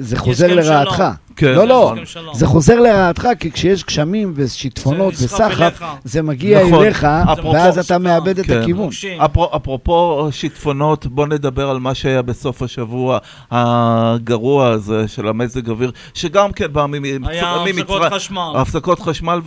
[0.00, 1.04] זה חוזר לרעתך.
[1.36, 1.52] כן.
[1.54, 1.94] לא, לא.
[2.32, 5.80] זה חוזר לרעתך, כי כשיש גשמים ושיטפונות וסחף.
[6.04, 6.84] זה מגיע נכון.
[6.84, 7.98] אליך, אפרופו ואז אתה.
[7.98, 8.60] מאבד את כן.
[8.60, 8.84] הכיוון.
[8.84, 9.20] מוקשים.
[9.20, 13.18] אפר- אפרופו שיטפונות, בוא נדבר על מה שהיה בסוף השבוע
[13.50, 17.14] הגרוע הזה של המזג אוויר, שגם כן בא מ- היה
[17.66, 18.52] ממצרים- הפסקות חשמל.
[18.56, 19.40] הפסקות חשמל,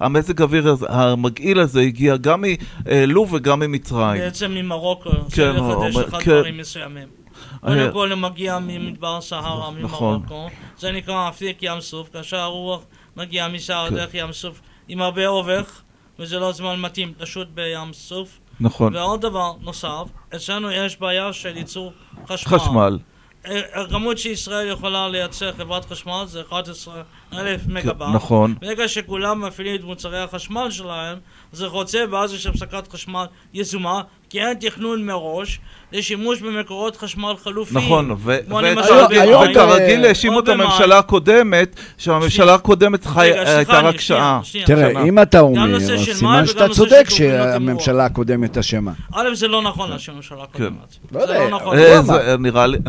[0.00, 2.44] והמזג האוויר הזה- המגעיל הזה הגיע גם
[2.86, 4.20] מלוב וגם ממצרים.
[4.20, 6.30] בעצם ממרוקו, כן, של הוא לחדש אומר- לך כן.
[6.30, 7.19] דברים מסוימים.
[7.60, 10.14] קודם כל הוא מגיע ממדבר סהרה, נכון.
[10.14, 12.80] ממרוקו, זה נקרא אפיק ים סוף, כאשר הרוח
[13.16, 13.94] מגיעה משער כן.
[13.94, 15.82] דרך ים סוף עם הרבה אובך,
[16.18, 18.38] וזה לא זמן מתאים לשוט בים סוף.
[18.60, 20.04] נכון, ועוד דבר נוסף,
[20.36, 21.92] אצלנו יש בעיה של ייצור
[22.26, 22.58] חשמל.
[22.58, 22.98] חשמל.
[23.46, 28.10] אה, הכמות שישראל יכולה לייצר חברת חשמל זה 11 אלף מגה-בר.
[28.10, 28.54] נכון.
[28.60, 31.18] ברגע שכולם מפעילים את מוצרי החשמל שלהם,
[31.52, 35.60] זה חוצה ואז יש הפסקת חשמל יזומה, כי אין תכנון מראש
[35.92, 37.78] לשימוש במקורות חשמל חלופיים.
[37.84, 40.48] נכון, וכרגיל אה, האשימו את.
[40.48, 42.54] הממשלה הקודמת, שהממשלה.
[42.54, 44.40] הקודמת סליחה, הייתה רק שעה.
[44.66, 45.04] תראה.
[45.04, 48.92] אם אתה אומר, אז סימן שאתה צודק תוכניות שהממשלה הקודמת אשמה.
[49.14, 50.96] א', זה לא נכון שהממשלה הקודמת.
[51.12, 51.78] לא זה יודע, לא נכון.
[51.78, 52.36] אה,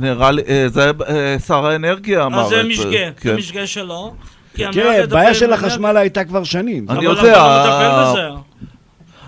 [0.01, 2.63] נראה לי, אה, זה אה, שר האנרגיה אמר אז את זה זה.
[2.69, 3.36] משגה, זה כן.
[3.36, 4.13] משגה שלו.
[4.54, 6.86] תראה, לטפל בעיה של החשמל הייתה כבר שנים.
[6.89, 8.50] אני אבל יודע, לא אה, מטפל בזה.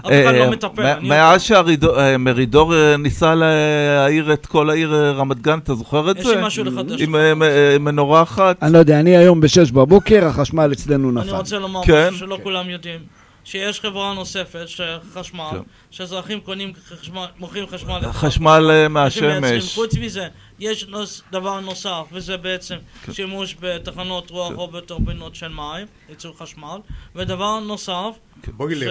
[0.06, 0.82] אף אחד אה, לא מטפל.
[0.84, 6.12] מ- אני מאז שמרידור אה, ניסה להעיר את כל העיר אה, רמת גן, אתה זוכר
[6.12, 6.36] את יש זה?
[6.36, 7.02] לי משהו לחדש.
[7.02, 8.64] עם אה, אה, מנורה אחת?
[8.64, 11.36] אני לא יודע, אני היום בשש בבוקר, החשמל אצלנו אני נפל.
[11.36, 12.08] רוצה לומר כן.
[12.08, 13.00] משהו שלא כולם יודעים.
[13.44, 15.62] שיש חברה נוספת, של חשמל, כן.
[15.92, 18.00] שאזרחים קונים חשמל, מוכרים חשמל.
[18.12, 18.88] חשמל אה.
[18.88, 19.76] מהשמש.
[19.76, 20.28] חוץ מזה,
[20.60, 22.76] יש נוס, דבר נוסף, וזה בעצם
[23.06, 23.14] כן.
[23.14, 26.78] שימוש בתחנות רוח או בטורבינות של מים, ייצור חשמל.
[27.16, 28.12] ודבר נוסף,
[28.48, 28.88] בוילר.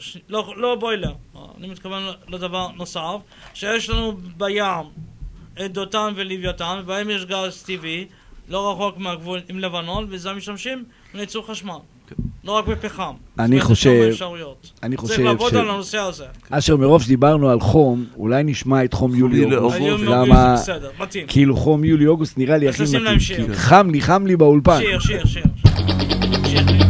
[0.00, 0.12] ש...
[0.12, 0.18] ש...
[0.28, 1.12] לא, לא בוילר,
[1.58, 3.16] אני מתכוון לדבר נוסף,
[3.54, 4.84] שיש לנו בים
[5.64, 8.06] את דותן ולוויתן, בהם יש גז טבעי,
[8.48, 10.84] לא רחוק מהגבול עם לבנון, וזה משתמשים
[11.14, 11.78] לייצור חשמל.
[12.44, 13.12] לא רק בפחם.
[13.38, 14.72] אני חושב- כמה אפשרויות.
[14.82, 15.54] אני צריך חושב לעבוד ש...
[15.54, 16.24] על הנושא הזה.
[16.50, 19.78] אשר, מרוב שדיברנו על חום, אולי נשמע את חום יולי-אוגוסט.
[20.06, 20.56] למה...
[20.56, 21.26] זה בסדר, מתאים.
[21.28, 23.52] כאילו חום יולי-אוגוסט נראה לי הכי מתאים.
[23.52, 24.78] חם לי, חם לי באולפן.
[24.80, 26.87] שיר, שיר, שיר.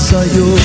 [0.00, 0.59] Sayo.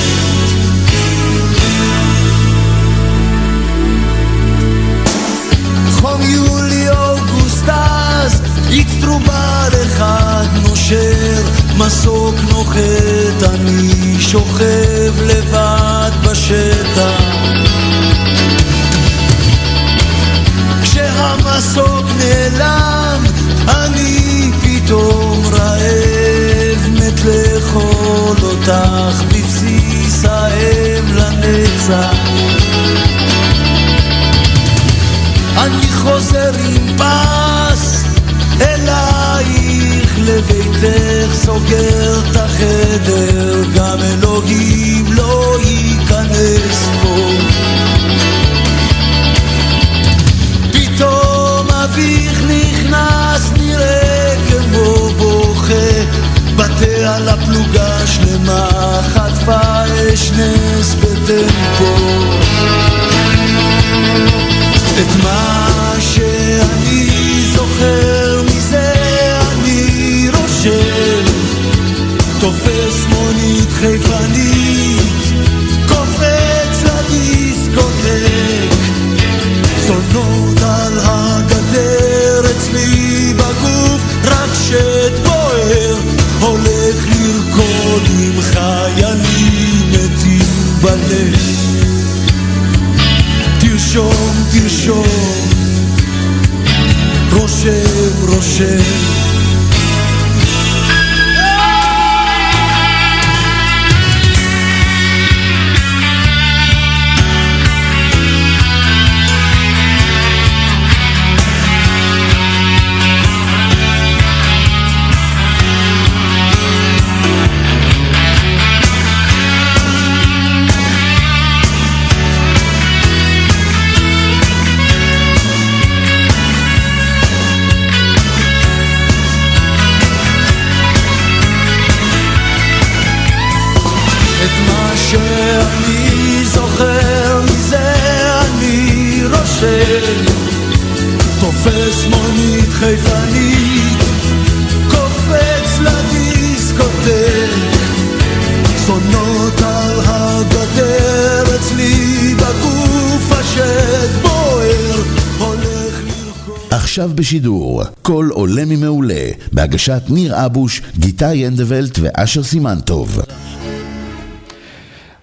[157.16, 163.18] בשידור, קול עולה ממעולה, בהגשת ניר אבוש, גיטה ינדבלט ואשר סימנטוב.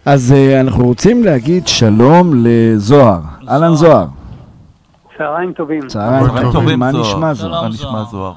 [0.05, 3.19] אז אה, אנחנו רוצים להגיד שלום לזוהר.
[3.49, 4.05] אהלן זוהר.
[5.17, 5.87] צהריים טובים.
[5.87, 6.91] צהריים טובים, מה.
[6.91, 7.61] נשמע זוהר?
[7.61, 8.33] מה נשמע זוהר?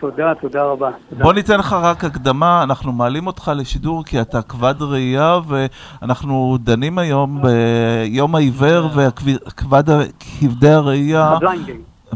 [0.00, 0.90] תודה, תודה רבה.
[1.10, 1.22] תודה.
[1.24, 6.98] בוא ניתן לך רק הקדמה, אנחנו מעלים אותך לשידור כי אתה כבד ראייה ואנחנו דנים
[6.98, 11.24] היום ביום העיוור וכבדי הראייה.
[11.24, 11.66] ה blind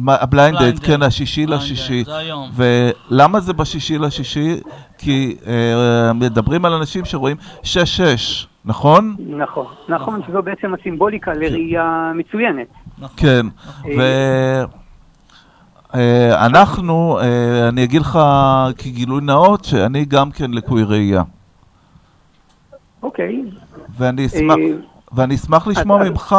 [0.09, 1.03] ה blind day, blind כן.
[1.03, 2.05] השישי לשישי.
[2.05, 2.51] זה היום.
[2.55, 4.61] ולמה זה בשישי לשישי?
[4.99, 7.67] כי אה, מדברים על אנשים שרואים 6-6,
[8.65, 9.17] נכון?
[9.29, 12.67] נכון, נכון, שזו בעצם הסימבוליקה לראייה מצוינת.
[13.17, 13.47] כן.
[15.93, 17.19] ואנחנו,
[17.69, 18.19] אני אגיד לך
[18.79, 21.23] כגילוי נאות, שאני גם כן לקוי ראייה.
[23.03, 23.43] אוקיי.
[23.99, 24.57] ואני אשמח...
[25.13, 26.37] ואני אשמח לשמוע אז- ממך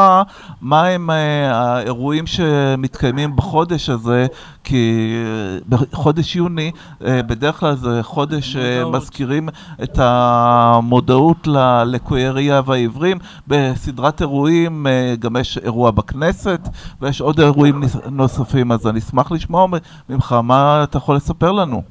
[0.61, 4.25] מה הם אה, האירועים שמתקיימים בחודש הזה,
[4.63, 6.71] כי אה, בחודש יוני
[7.05, 9.49] אה, בדרך כלל זה חודש שמזכירים
[9.83, 13.17] את המודעות ללקויי ראייה והעיוורים.
[13.47, 14.85] בסדרת אירועים
[15.19, 16.59] גם יש אירוע בכנסת
[17.01, 17.81] ויש עוד אירועים
[18.11, 19.67] נוספים, אז אני אשמח לשמוע
[20.09, 21.81] ממך מה אתה יכול לספר לנו.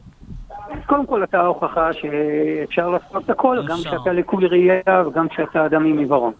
[0.71, 3.77] אז קודם כל אתה ההוכחה שאפשר לעשות הכל, גם.
[3.77, 6.33] כשאתה לקוי ראייה וגם כשאתה אדם עם עיוורון.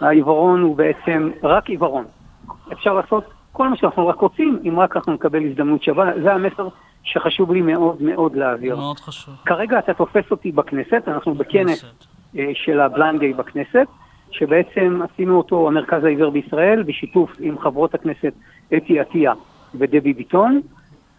[0.00, 2.04] העיוורון הוא בעצם רק עיוורון.
[2.72, 6.10] אפשר לעשות כל מה שאנחנו רק רוצים, אם רק אנחנו נקבל הזדמנות שווה.
[6.22, 6.68] זה המסר
[7.02, 8.76] שחשוב לי מאוד מאוד להעביר.
[8.76, 9.34] מאוד חשוב.
[9.44, 11.84] כרגע אתה תופס אותי בכנסת, אנחנו בכנס.
[12.38, 13.86] אה, של ה blind day בכנסת,
[14.30, 18.32] שבעצם עשינו אותו המרכז לעיוור בישראל, בשיתוף עם חברות הכנסת
[18.76, 19.32] אתי עטיה
[19.74, 20.60] ודבי ביטון.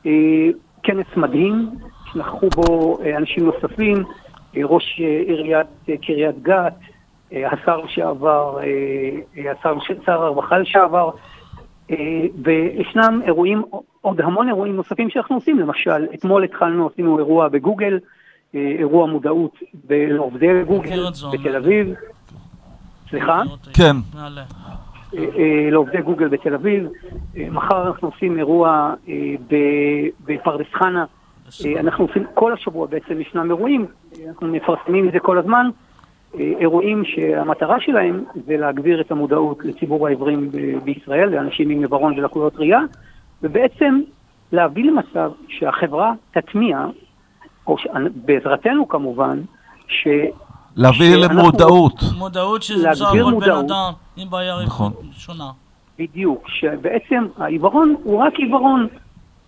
[0.05, 0.11] אה,
[0.83, 1.69] כנס מדהים,
[2.11, 4.03] שנכחו בו אה, אנשים נוספים,
[4.63, 5.67] ראש עיריית
[6.01, 6.73] קריית גת,
[7.33, 8.63] השר לשעבר, אה,
[9.37, 9.73] אה, השר
[10.05, 11.09] שר הרווחה לשעבר,
[11.91, 11.95] אה,
[12.43, 13.63] וישנם אירועים,
[14.01, 17.99] עוד המון אירועים נוספים שאנחנו עושים, למשל, אתמול התחלנו, עשינו אירוע בגוגל,
[18.55, 21.55] אה, אירוע מודעות לעובדי גוגל בתל.
[21.55, 21.93] אביב.
[23.09, 23.41] סליחה?
[23.73, 23.95] כן.
[25.17, 26.87] אה, לעובדי גוגל בתל אביב.
[27.37, 29.15] אה, מחר אנחנו עושים אירוע אה,
[30.25, 31.05] בפרדס חנה.
[31.65, 33.85] אה, אנחנו עושים, כל השבוע בעצם ישנם אירועים,
[34.19, 35.69] אה, אנחנו מפרסמים את זה כל הזמן.
[36.39, 42.55] אירועים שהמטרה שלהם זה להגביר את המודעות לציבור העיוורים ב- בישראל, לאנשים עם עיוורון ולקויות
[42.55, 42.79] ראייה,
[43.43, 44.01] ובעצם
[44.51, 46.85] להביא למצב שהחברה תטמיע,
[47.67, 49.41] או ש- בעזרתנו כמובן,
[49.87, 50.07] ש...
[50.75, 51.93] להביא שאנחנו- למודעות.
[52.17, 53.51] מודעות שזה להגביר בסך הכל בן.
[53.65, 54.91] אדם עם בעיה נכון.
[55.11, 55.49] שונה.
[55.99, 58.87] בדיוק, שבעצם העיוורון הוא רק עיוורון.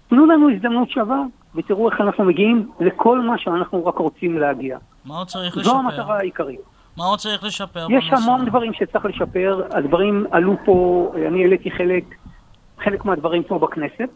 [0.10, 1.24] תנו לנו הזדמנות שווה,
[1.56, 4.78] ותראו איך אנחנו מגיעים לכל מה שאנחנו רק רוצים להגיע.
[5.06, 5.76] מה עוד צריך זו לשפר?
[5.76, 6.60] המטרה העיקרית.
[6.98, 7.88] מה עוד צריך לשפר?
[7.90, 8.24] יש בנושא?
[8.24, 12.04] המון דברים שצריך לשפר, הדברים עלו פה, אני העליתי חלק,
[12.84, 14.10] חלק מהדברים פה בכנסת.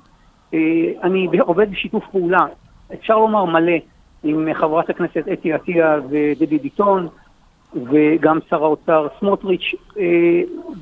[0.53, 0.59] אה,
[1.03, 2.45] אני עובד בשיתוף פעולה,
[2.93, 3.77] אפשר לומר מלא,
[4.23, 7.07] עם חברת הכנסת אתי עטייה ודבי ביטון,
[7.73, 10.03] וגם שר האוצר סמוטריץ' אה,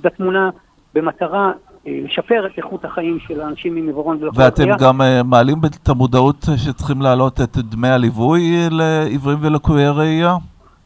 [0.01, 0.49] בתמונה,
[0.93, 1.51] במטרה
[1.87, 4.77] אה, לשפר את איכות החיים של האנשים עם עיוורון ולקויות ואתם ראייה.
[4.77, 10.35] גם מעלים את המודעות שצריכים להעלות את דמי הליווי לעיוורים ולקויי ראייה?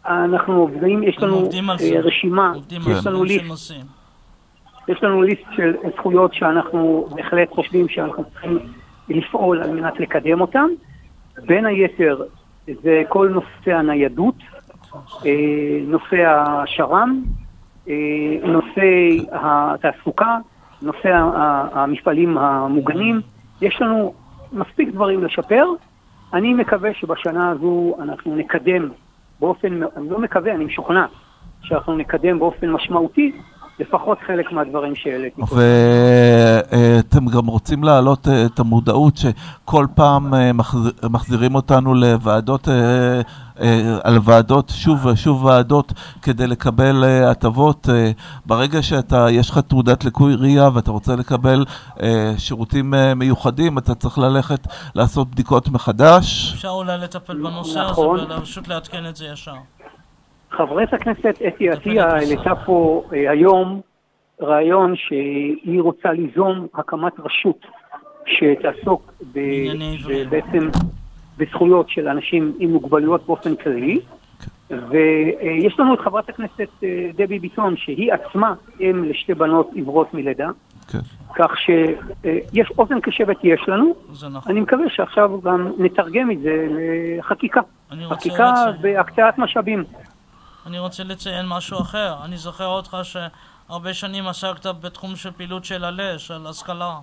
[0.05, 1.99] אנחנו עובדים, יש לנו עובדים על אה, זה.
[1.99, 2.81] רשימה, עובדים.
[2.91, 3.73] יש לנו ליסט.
[4.87, 8.59] יש לנו ליסט של זכויות שאנחנו בהחלט חושבים שאנחנו צריכים
[9.09, 10.67] לפעול על מנת לקדם אותן.
[11.45, 12.21] בין היתר
[12.83, 14.35] זה כל נושא הניידות,
[15.25, 15.31] אה,
[15.87, 17.23] נושא השר"מ,
[17.89, 17.93] אה,
[18.43, 18.81] נושא
[19.31, 20.37] התעסוקה,
[20.81, 21.09] נושא
[21.73, 23.21] המפעלים המוגנים.
[23.61, 24.13] יש לנו
[24.51, 25.65] מספיק דברים לשפר.
[26.33, 28.89] אני מקווה שבשנה הזו אנחנו נקדם
[29.41, 31.05] באופן, אני לא מקווה, אני משוכנע
[31.61, 33.31] שאנחנו נקדם באופן משמעותי
[33.81, 35.41] לפחות חלק מהדברים שהעליתי.
[35.41, 43.21] ואתם גם רוצים להעלות אה, את המודעות שכל פעם אה, מחזיר- מחזירים אותנו לוועדות, אה,
[44.03, 47.89] על ועדות, שוב ושוב ועדות, כדי לקבל הטבות.
[48.45, 51.65] ברגע שאתה, יש לך תעודת לקוי ראייה ואתה רוצה לקבל
[52.37, 56.53] שירותים מיוחדים, אתה צריך ללכת לעשות בדיקות מחדש.
[56.53, 58.19] אפשר אולי לטפל בנושא נכון.
[58.19, 59.53] הזה ופשוט לעדכן את זה ישר.
[60.51, 63.81] חברת הכנסת אתי עטייה העלתה פה אה, היום
[64.41, 67.65] רעיון שהיא רוצה ליזום הקמת רשות
[68.25, 69.39] שתעסוק ב-.
[70.29, 70.69] בעצם
[71.37, 73.99] בזכויות של אנשים עם מוגבלויות באופן כללי.
[74.89, 80.49] ויש לנו את חברת הכנסת אה, דבי ביטון, שהיא עצמה אם לשתי בנות עיוורות מלידה,
[80.87, 80.99] כן.
[81.35, 83.93] כך שיש אוזן קשבת יש לנו,
[84.31, 84.51] נכון.
[84.51, 86.67] אני מקווה שעכשיו גם נתרגם את זה
[87.17, 87.61] לחקיקה.
[88.09, 89.83] חקיקה בהקצאת משאבים.
[90.67, 92.15] אני רוצה לציין משהו אחר.
[92.25, 96.95] אני זוכר אותך שהרבה שנים עסקת בתחום של פעילות של עלה, של השכלה.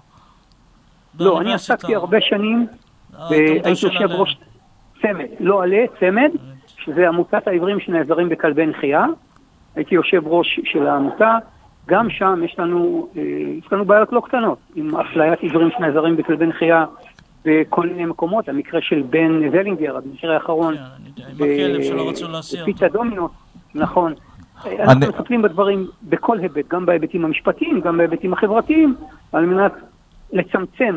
[1.21, 1.55] לא, אני.
[1.55, 2.67] עסקתי הרבה שנים,
[3.13, 4.11] התעודה והייתי יושב.
[4.11, 4.39] ראש
[5.03, 6.31] צמד, לא עלה, צמד,
[6.85, 9.07] שזה עמותת העיוורים שנעזרים בכלבי נחייה.
[9.75, 11.39] הייתי יושב ראש של העמותה.
[11.87, 13.23] גם שם יש לנו, אה,
[13.59, 16.85] יש לנו בעיות לא קטנות עם אפליית עיוורים שנעזרים בכלבי נחייה
[17.45, 18.49] בכל מיני מקומות.
[18.49, 21.35] המקרה של בן זלינגר, המקרה האחרון, כן, אני
[23.75, 24.15] נכון.
[24.65, 28.97] אנחנו אני- מטפלים בדברים בכל היבט, גם בהיבטים המשפטיים, גם בהיבטים החברתיים,
[29.33, 29.73] על מנת
[30.33, 30.97] לצמצם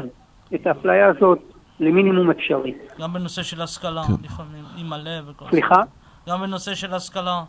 [0.56, 1.40] את האפליה הזאת
[1.80, 2.74] למינימום אפשרי.
[3.02, 4.14] גם בנושא של השכלה, כן.
[4.24, 5.52] לפעמים, עם עלה וכל זה.
[5.52, 5.82] סליחה?
[6.30, 7.44] גם בנושא של השכלה,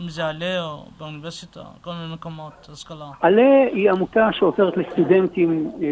[0.00, 3.04] אם זה עלה או באוניברסיטה, כל מיני מקומות, השכלה.
[3.20, 5.86] עלה היא עמותה שעוזרת לסטודנטים אה,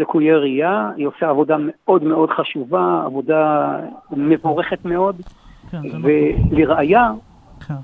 [0.00, 3.70] לקויי ראייה, היא עושה עבודה מאוד מאוד חשובה, עבודה
[4.10, 5.16] מבורכת מאוד,
[5.70, 5.80] כן.
[6.02, 7.10] ולראיה.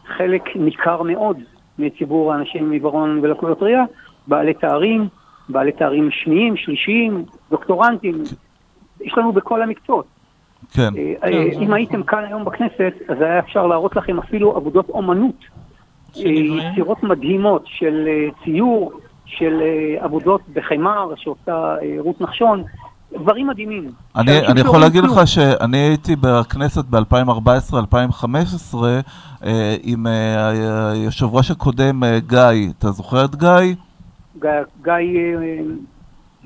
[0.07, 1.37] חלק ניכר מאוד
[1.79, 3.85] מציבור האנשים עם עיוורון ולקויות ראייה,
[4.27, 5.09] בעלי תארים,
[5.49, 8.23] בעלי תארים שניים, שלישיים, דוקטורנטים,
[9.01, 10.07] יש לנו בכל המקצועות.
[10.73, 10.91] כן.
[10.97, 15.45] אה, אה, אם הייתם כאן היום בכנסת, אז היה אפשר להראות לכם אפילו עבודות אומנות,
[16.17, 16.23] אה?
[16.23, 18.09] יצירות מדהימות של
[18.45, 18.93] ציור,
[19.27, 19.63] של
[19.99, 22.65] עבודות בחמר שעושה רות נחשון,
[23.13, 23.91] דברים מדהימים.
[24.17, 25.19] אני, אני יכול להגיד כלום.
[25.19, 28.75] לך שאני הייתי בכנסת ב-2014-2015
[29.45, 30.49] אה, עם אה,
[30.91, 33.75] היושב ראש הקודם אה, גיא, אתה זוכר את גיא?
[34.41, 34.51] גיא,
[34.85, 35.59] גיא, אה,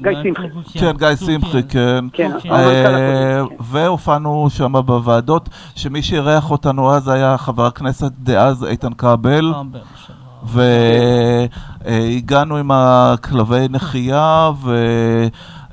[0.02, 0.78] גיא שמחי.
[0.78, 2.04] כן, גיא שמחי, כן.
[2.12, 2.50] כן, אוקיי.
[2.50, 3.54] המנכ"ל אה, כן.
[3.60, 10.16] והופענו שם בוועדות, שמי שאירח אותנו אז היה חבר הכנסת דאז איתן כבל, בשנה.
[11.84, 14.50] והגענו עם הכלבי נחייה,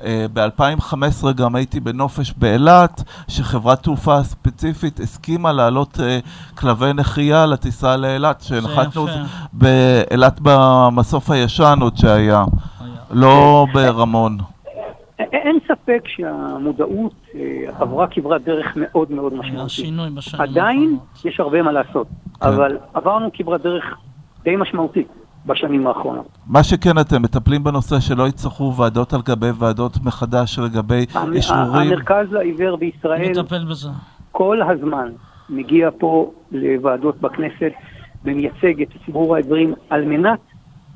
[0.04, 6.18] וב-2015 גם הייתי בנופש באילת, שחברת תעופה ספציפית הסכימה להעלות אה,
[6.58, 9.18] כלבי נחייה לטיסה לאילת, שהנחתנו יפה.
[9.52, 12.44] באילת במסוף הישן עוד שהיה, היה.
[13.10, 14.38] לא ברמון.
[15.18, 17.40] אין ספק שהמודעות אה,
[17.78, 19.94] עברה כברת דרך מאוד מאוד משמעותית.
[20.38, 20.98] עדיין.
[21.24, 22.06] יש הרבה מה לעשות,
[22.40, 22.46] כן.
[22.46, 23.84] אבל עברנו כברת דרך
[24.44, 25.08] די משמעותית.
[25.46, 26.38] בשנים האחרונות.
[26.46, 31.64] מה שכן, אתם מטפלים בנושא שלא יצטרכו ועדות על גבי ועדות מחדש לגבי המ- אישורים.
[31.92, 33.88] המרכז לעיוור בישראל נטפל בזה.
[34.32, 35.08] כל הזמן
[35.48, 37.72] מגיע פה לוועדות בכנסת
[38.24, 40.38] ומייצג את ציבור העיוורים על מנת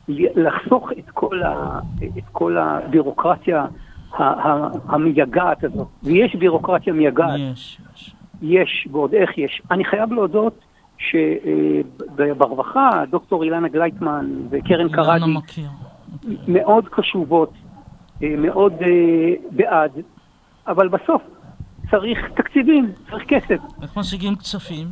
[0.08, 1.78] לחסוך את כל, ה,
[2.18, 3.66] את כל הבירוקרטיה
[4.88, 5.86] המייגעת הזאת.
[6.02, 7.38] ויש בירוקרטיה מייגעת.
[7.38, 8.14] יש, יש.
[8.42, 9.62] יש, ועוד איך יש.
[9.70, 10.58] אני חייב להודות
[10.98, 15.68] שברווחה, דוקטור אילנה גלייטמן וקרן קרדי מכיר.
[16.48, 17.52] מאוד קשובות,
[18.22, 18.88] אה, מאוד אה,
[19.50, 19.92] בעד,
[20.66, 21.22] אבל בסוף
[21.90, 23.58] צריך תקציבים, צריך כסף.
[23.82, 24.86] איך משיגים כספים?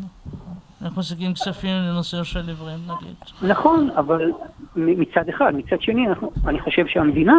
[0.85, 3.17] איך משיגים כספים לנושא של עיוורים נגיד?
[3.43, 4.33] נכון, אבל
[4.77, 7.37] מצד אחד, מצד שני, אנחנו, אני חושב שהמדינה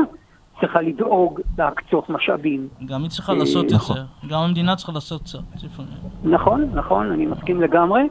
[0.59, 2.67] צריכה לדאוג להקצות משאבים.
[2.85, 3.95] גם היא צריכה אה, לעשות את נכון.
[3.95, 4.29] זה.
[4.29, 5.93] גם המדינה צריכה לעשות קצת לפעמים.
[6.23, 8.01] נכון, נכון, אני מסכים לגמרי.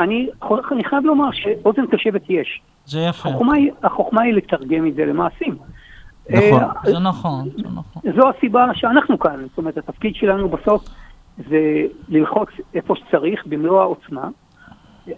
[0.00, 0.28] אני,
[0.72, 2.60] אני חייב לומר שאוזן קשבת יש.
[2.86, 3.28] זה יפה.
[3.28, 5.56] החוכמה היא, החוכמה היא לתרגם את זה למעשים.
[6.30, 6.62] נכון.
[6.62, 8.02] אה, זה נכון, זה נכון.
[8.16, 10.84] זו הסיבה שאנחנו כאן, זאת אומרת, התפקיד שלנו בסוף
[11.48, 14.28] זה ללחוץ איפה שצריך במלוא העוצמה,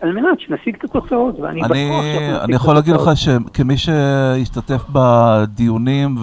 [0.00, 3.10] על מנת שנשיג את התוצאות, ואני בטוח אני, שאנחנו נשיג אני יכול להגיד לך.
[3.14, 6.16] שכמי שהשתתף בדיונים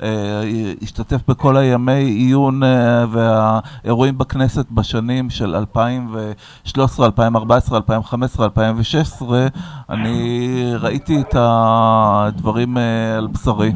[0.00, 9.46] והשתתף בכל הימי עיון אה, והאירועים בכנסת בשנים של 2013, 2014, 2015, 2016,
[9.90, 13.72] אני ראיתי את הדברים אה, על בשרי.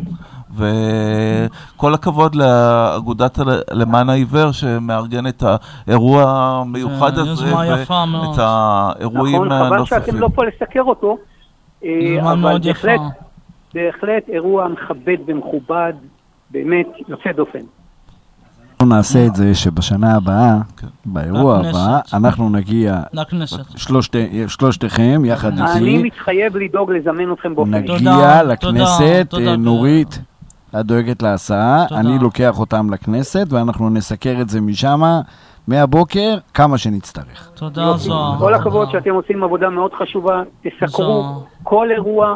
[0.57, 3.39] וכל הכבוד לאגודת
[3.71, 5.43] למען העיוור שמארגן את
[5.87, 7.57] האירוע המיוחד אה, הזה.
[7.57, 10.01] ואת האירועים נכון, חבל הנוספים.
[10.01, 11.19] שאתם לא פה לסקר אותו,
[11.85, 12.59] אה, אבל.
[12.65, 13.01] בהחלט,
[13.75, 15.93] בהחלט אירוע מכבד ומכובד,
[16.51, 17.59] באמת יוצא דופן.
[18.81, 20.87] אנחנו נעשה את זה שבשנה הבאה, כן.
[21.05, 21.59] באירוע.
[21.59, 23.01] הבא, אנחנו נגיע
[24.47, 27.71] שלושתכם יחד אני איתי, מתחייב לדאוג לזמן אתכם באופן.
[27.71, 29.57] נגיע לכנסת, אה.
[29.57, 30.19] נורית,
[30.81, 32.01] את דואגת להסעה, תודה.
[32.01, 35.01] אני לוקח אותם לכנסת ואנחנו נסקר את זה משם
[35.69, 37.51] מהבוקר כמה שנצטרך.
[37.55, 37.93] תודה.
[37.97, 38.39] זוהר.
[38.39, 38.91] כל הכבוד.
[38.91, 41.25] שאתם עושים עבודה מאוד חשובה, תסקרו.
[41.63, 42.35] כל אירוע.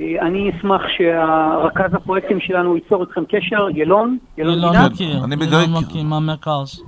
[0.00, 6.02] אה, אני אשמח שהרכז הפרויקטים שלנו ייצור איתכם קשר, ילון, ילון מכיר, אני בדיוק- מכיר
[6.04, 6.80] מהמרכז.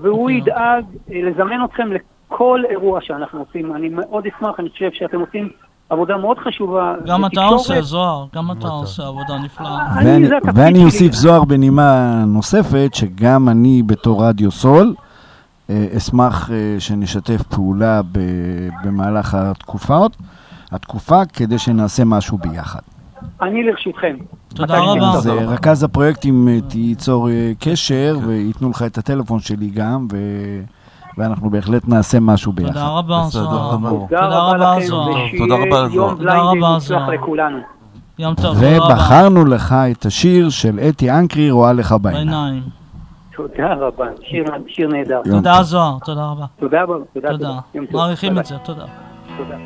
[0.00, 0.30] והוא.
[0.30, 3.76] ידאג אה, לזמן אתכם לכל אירוע שאנחנו עושים.
[3.76, 5.48] אני מאוד אשמח, אני חושב שאתם עושים
[5.92, 6.94] עבודה מאוד חשובה.
[7.06, 7.44] גם אתה.
[7.44, 9.98] עושה, זוהר, גם אתה עושה עבודה נפלאה.
[9.98, 10.84] אני- ואני-.
[10.84, 14.94] אוסיף זוהר בנימה נוספת, שגם אני בתור רדיו סול,
[15.70, 18.00] אה, אשמח אה, שנשתף פעולה
[18.84, 20.16] במהלך התקופות,
[20.72, 22.80] התקופה, כדי שנעשה משהו ביחד.
[23.42, 24.16] אני לרשותכם.
[24.54, 25.10] תודה רבה.
[25.10, 27.28] אז רכז הפרויקטים אה, תיצור
[27.60, 30.62] קשר וייתנו לך את הטלפון שלי גם, ו-
[31.18, 32.72] ואנחנו בהחלט נעשה משהו ביחד.
[32.72, 33.76] תודה רבה זוהר.
[33.76, 35.14] תודה תודה רבה לכם, זוהר.
[35.38, 35.94] תודה רבה, ושיהיה זוהר.
[35.94, 37.10] יום תודה בליינד רבה, מוצלח זוהר.
[37.10, 37.58] לכולנו.
[38.18, 38.84] יום טוב, תודה רבה.
[38.86, 42.62] ובחרנו לך את השיר של אתי אנקרי, רואה לך בעיניים.
[43.36, 44.04] תודה רבה,
[44.68, 45.20] שיר- נהדר.
[45.24, 46.44] תודה זוהר, תודה רבה.
[46.60, 46.94] תודה רבה,
[47.30, 47.52] תודה.
[47.92, 48.84] מעריכים את זה, תודה.
[49.38, 49.56] תודה.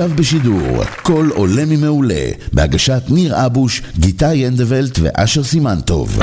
[0.00, 6.18] עכשיו בשידור, קול עולה ממעולה, בהגשת ניר אבוש, גיטה ינדבלט ואשר סימנטוב.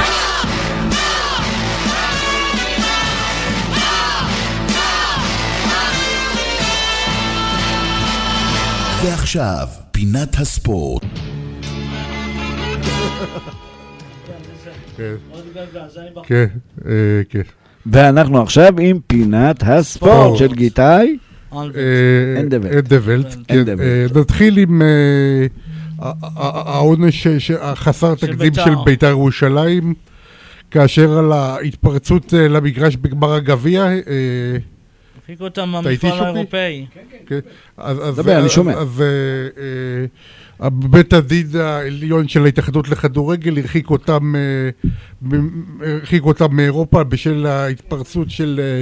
[9.04, 11.04] ועכשיו, פינת הספורט.
[14.98, 15.16] כן,
[16.24, 16.46] כן,
[16.86, 17.42] אה, כן.
[17.86, 21.18] ואנחנו עכשיו עם פינת הספורט של גיטאי.
[21.54, 21.60] אה,
[22.41, 22.74] אנדוולט.
[22.74, 23.66] אנדוולט, כן.
[23.80, 24.88] אה, נתחיל עם אה,
[26.66, 27.28] העונש
[27.60, 28.66] החסר תקדים בית"ר.
[28.66, 29.93] של בית"ר ירושלים,
[30.72, 33.98] כאשר על ההתפרצות אה, למגרש בגמר הגביע, אה,
[35.22, 36.12] הרחיקו אותם מהמפעל?
[36.12, 36.86] האירופאי.
[37.28, 37.39] כן,
[37.78, 39.04] אז- אז-
[40.62, 45.39] בית הדין העליון של ההתאחדות לכדורגל הרחיק אותם, אה,
[45.86, 48.82] הרחיק אותם מאירופה בשל ההתפרצות של אה,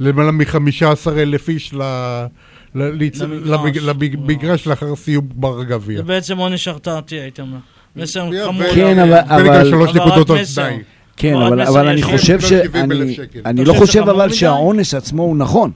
[0.00, 0.84] למעלה מ-15
[1.16, 2.26] אלף איש ל-
[2.74, 3.20] למגרש.
[3.50, 5.96] למג- למגרש לאחר סיום גמר הגביע.
[5.96, 7.56] זה בעצם עונש הרתעתי, הייתי אומר.
[7.96, 8.62] מסר חמור.
[8.74, 10.62] כן, אבל- אבל- שלוש נקודות מסר.
[10.68, 10.82] תנאי.
[11.16, 12.02] כן, אבל, אני.
[12.02, 12.52] חושב ש...
[12.52, 14.32] לו 70,000 אני, לא חושב אבל?
[14.32, 15.70] שהעונש עצמו הוא נכון.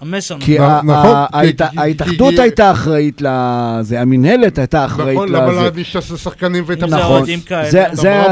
[0.00, 0.36] המסר.
[0.40, 1.16] כי נכון,
[1.76, 5.60] ההתאחדות הייתה אחראית לזה, המינהלת הייתה אחראית נכון, למה לזה.
[5.62, 7.24] להעניש את השחקנים ואת זה נכון.
[7.92, 8.24] זה-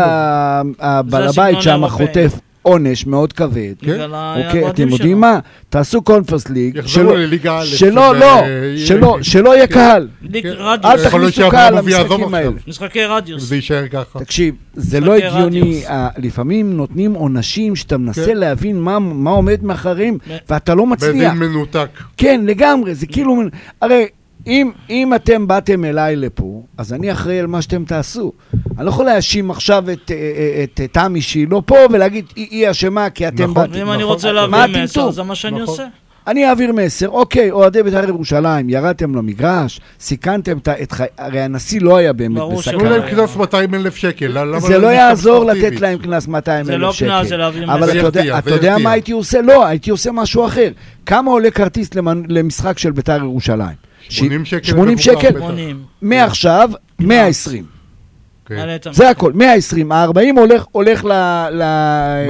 [0.80, 1.88] הבעל הבית שם.
[1.88, 3.72] חוטף עונש מאוד כבד.
[3.82, 4.88] בגלל אוקיי, אתם.
[4.88, 5.38] יודעים מה?
[5.68, 8.42] תעשו קונפרס ליג, יחזרו שלא- לליגה א', שלא, לא,
[8.76, 9.74] שלא, שלא יהיה כן.
[9.74, 10.08] קהל.
[10.32, 10.48] כן.
[10.84, 12.34] אל תכניסו קהל למשחקים.
[12.34, 12.50] האלה.
[12.68, 13.42] משחקי רדיוס.
[13.42, 14.18] זה יישאר ככה.
[14.18, 15.82] תקשיב, זה לא הגיוני.
[15.86, 18.36] אה, לפעמים נותנים עונשים שאתה מנסה כן.
[18.36, 21.32] להבין מה- מה עומד מאחוריהם, ב- ואתה לא מצליח.
[21.32, 21.88] דין מנותק.
[22.16, 23.42] כן, לגמרי, זה כאילו,
[23.82, 24.06] הרי
[24.48, 28.32] אם, אם אתם באתם אליי לפה, אז אני אחראי על מה שאתם תעשו.
[28.78, 32.24] אני לא יכול להאשים עכשיו את, אה, אה, את, את תמי שהיא לא פה ולהגיד,
[32.36, 33.54] היא, היא אשמה כי אתם נכון.
[33.54, 33.72] באתם.
[33.72, 34.02] ואם אני נכון.
[34.14, 35.10] רוצה מה להביא מסר?
[35.10, 35.66] זה מה שאני נכון.
[35.66, 35.84] עושה.
[36.26, 40.82] אני אעביר מסר, אוקיי, אוהדי בית"ר ירושלים, ירדתם למגרש, סיכנתם את ה...
[40.82, 41.04] את חי...
[41.18, 42.88] הרי הנשיא לא היה באמת ברור תנו בסכנה.
[42.98, 44.32] להם קנס 200 אלף שקל.
[44.58, 45.80] זה לא להעניש יעזור לתת?
[45.80, 47.08] להם קנס 200 זה אלף לא שקל.
[47.08, 47.90] קנס, זה להעביר אבל מסר.
[47.90, 48.90] אתה יודע, זה אתה יודע זה מה.
[48.90, 49.40] הייתי עושה?
[49.40, 50.68] לא, הייתי עושה משהו אחר.
[51.06, 53.87] כמה עולה כרטיס למנ- למשחק של בית"ר ירושלים?
[54.08, 55.46] 80 שקל 80 מבוגר שקל, בטח.
[55.46, 55.82] 80.
[56.02, 57.64] מעכשיו 120.
[58.48, 58.54] כן.
[58.58, 58.92] המחיר.
[58.92, 59.92] זה הכל, 120.
[59.92, 61.12] ה-40 הולך, הולך ל,
[61.52, 61.62] ל,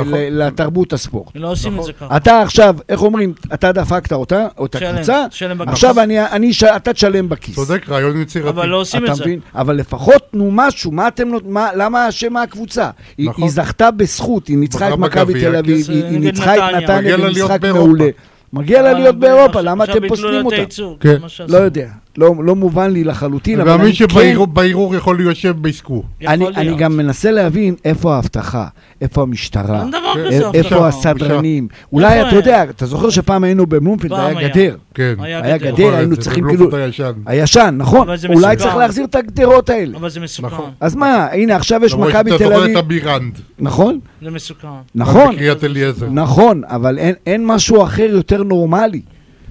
[0.00, 0.12] נכון.
[0.14, 1.28] ל, לתרבות הספורט.
[1.34, 2.16] לא עושים את זה ככה.
[2.16, 5.72] אתה עכשיו, איך אומרים, אתה דפקת אותה, או את שלם, הקבוצה, שלם בכיס.
[5.72, 7.54] עכשיו אני, אני, ש- אתה תשלם בכיס.
[7.54, 8.48] צודק, רעיון יצירתי.
[8.48, 9.24] אבל לא עושים את זה.
[9.54, 11.42] אבל לפחות תנו משהו, מה אתם נות...
[11.46, 12.90] מה, למה אשמה הקבוצה?
[13.18, 13.44] היא, נכון.
[13.44, 15.92] היא זכתה בזכות, היא ניצחה את מכבי תל אביב, כן.
[15.92, 17.16] היא, ניצחה את נתניה.
[17.16, 17.64] במשחק.
[17.64, 18.08] מעולה.
[18.52, 20.56] מגיע לה להיות באירופה, עכשיו- למה עכשיו אתם ביטלו פוסלים את אותה?
[20.56, 21.12] הייצוג, כן.
[21.12, 21.52] זה מה שעשו.
[21.52, 21.88] לא יודע,
[22.18, 26.02] לא, לא מובן לי לחלוטין, אבל אני כן, שבערעור יכול להיושב בעסקו.
[26.26, 26.46] אני.
[26.48, 28.66] אני גם מנסה להבין איפה האבטחה,
[29.00, 30.50] איפה המשטרה, כן.
[30.54, 30.88] איפה.
[30.88, 31.68] הסדרנים.
[31.92, 32.36] אולי, אתה?
[32.36, 34.48] יודע, אתה זוכר שפעם היינו בבלומפילד, פעם היה היה.
[34.48, 34.76] גדר.
[34.94, 35.14] כן.
[35.18, 35.94] היה היה גדר.
[35.94, 36.76] היינו זה צריכים כאילו...
[36.76, 37.12] הישן.
[37.26, 38.08] הישן, נכון.
[38.34, 38.56] אולי.
[38.56, 39.96] צריך להחזיר את הגדרות האלה.
[39.96, 40.46] אבל זה מסוכן.
[40.46, 40.70] נכון.
[40.80, 42.70] אז מה, הנה, עכשיו יש מכבי תל זוכר אביב.
[42.70, 43.38] את הבירנד.
[43.58, 44.68] נכון, זה מסוכן.
[44.94, 46.06] נכון, בקריית אליעזר.
[46.10, 49.00] נכון, אבל אין משהו אחר יותר נורמלי.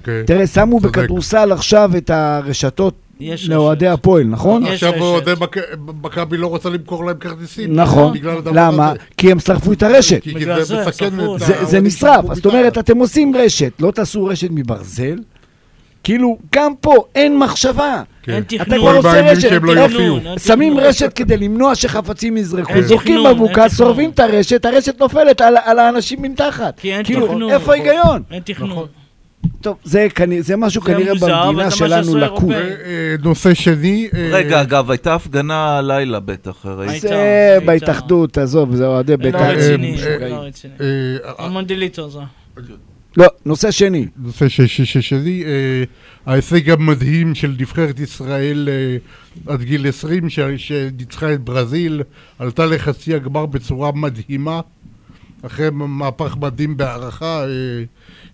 [0.08, 0.22] כן.
[0.26, 0.98] תראה, שמו צודק.
[0.98, 3.86] בכדורסל עכשיו את הרשתות יש לאוהדי.
[3.88, 4.66] הפועל, נכון?
[4.66, 5.00] יש עכשיו.
[5.02, 5.58] אוהדי מכ-
[6.02, 7.76] מכבי לא רוצה למכור להם כרטיסים.
[7.76, 8.14] נכון.
[8.54, 8.90] למה?
[8.90, 8.98] הזה.
[9.16, 10.22] כי הם שרפו את הרשת.
[10.22, 11.06] כי זה זה, מסכן.
[11.34, 12.78] את זה, זה נשרף, זאת אומרת.
[12.78, 15.16] אתם עושים רשת, לא תעשו רשת מברזל?
[16.04, 18.02] כאילו, גם פה אין מחשבה.
[18.22, 18.32] כן.
[18.32, 18.78] אין אתה תכנון.
[18.80, 19.72] כבר כל עושה רשת, לא.
[20.26, 20.78] אין שמים.
[20.78, 23.68] רשת כדי למנוע שחפצים יזרקו, אין זורקים אין תכנון.
[23.68, 26.80] שורפים את הרשת, הרשת נופלת על, על האנשים מתחת.
[26.80, 27.50] כי אין כאילו, תכנון.
[27.50, 28.22] איפה ההיגיון?
[28.30, 28.86] אין תכנון.
[29.60, 32.24] טוב, זה, כנראה- זה משהו זה כנראה מוזר, במדינה שלנו לקוי.
[32.24, 32.52] האירופאים.
[32.84, 34.08] אה, נושא שני.
[34.14, 36.88] אה, רגע, אגב, הייתה הפגנה הלילה בטח, הרי.
[36.90, 37.14] הייתה, זה
[37.52, 37.66] הייתה.
[37.66, 39.38] בהתאחדות, עזוב, זה אוהדי לא בית"ר.
[39.50, 40.34] רציני, אה, לא.
[40.34, 40.72] רציני.
[40.80, 40.86] אה,
[41.38, 42.18] המונדליטו זה.
[43.16, 44.06] לא, נושא שני.
[44.16, 45.84] נושא ש- ש- ש- שלי, אה,
[46.32, 48.96] ההישג המדהים של נבחרת ישראל אה,
[49.54, 52.02] עד גיל 20, ש- שניצחה את ברזיל,
[52.38, 54.60] עלתה לחצי הגמר בצורה מדהימה,
[55.42, 57.48] אחרי מהפך מדהים בהערכה, אה,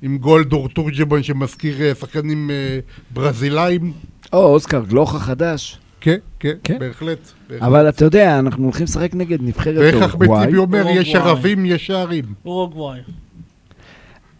[0.04, 2.78] עם גולדור תורג'מן שמזכיר אה, שחקנים אה,
[3.10, 3.92] ברזילאים.
[4.32, 5.78] או, אוסקר גלוך החדש.
[6.00, 6.78] כן, כן, כן.
[6.78, 7.18] בהחלט.
[7.48, 7.62] בהחלט.
[7.62, 10.46] אבל אתה יודע, אנחנו הולכים לשחק נגד נבחרת ואיך אחמד אורוגוואי.
[10.46, 11.30] טיבי אומר, יש אורוגוואי.
[11.30, 12.24] ערבים, יש שערים.
[12.44, 13.00] אורוגוואי.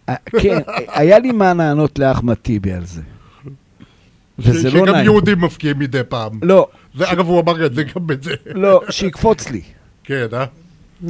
[0.09, 0.59] אה, כן,
[1.01, 3.03] היה לי מה לענות לאחמד טיבי על זה.
[4.39, 5.05] וזה ש- לא שגם נעים.
[5.05, 6.33] יהודים מפקיעים מדי פעם.
[6.43, 8.33] לא, זה, אגב, הוא אמר את זה גם את זה.
[8.47, 9.61] לא, שיקפוץ לי.
[10.05, 10.45] כן, אה?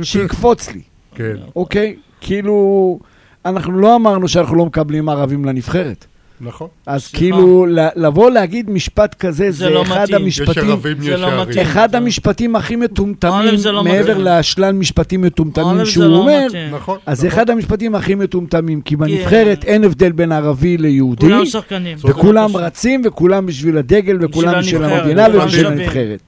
[0.02, 0.80] שיקפוץ לי,
[1.14, 1.36] כן.
[1.56, 1.96] אוקיי?
[2.20, 2.98] כאילו,
[3.46, 6.04] אנחנו לא אמרנו שאנחנו לא מקבלים ערבים לנבחרת.
[6.40, 6.68] נכון.
[6.86, 7.18] אז סליחה.
[7.18, 10.26] כאילו, ל- לבוא להגיד משפט כזה, זה זה לא אחד מתאים.
[10.26, 10.70] יש המשפטים...
[10.70, 11.42] ערבים, זה יש לא.
[11.42, 11.60] מתאים.
[11.62, 14.24] אחד זה- המשפטים הכי מטומטמים, לא מעבר מתאים.
[14.26, 16.46] לשלל משפטים מטומטמים שהוא לא אומר.
[16.72, 16.98] נכון.
[17.06, 17.38] אז זה נכון.
[17.38, 21.98] אחד המשפטים הכי מטומטמים, כי בנבחרת אין הבדל בין ערבי ליהודי, כולם שחקנים.
[22.04, 25.66] וכולם רצים, וכולם בשביל הדגל, וכולם בשביל המדינה ובשביל.
[25.66, 26.20] הנבחרת.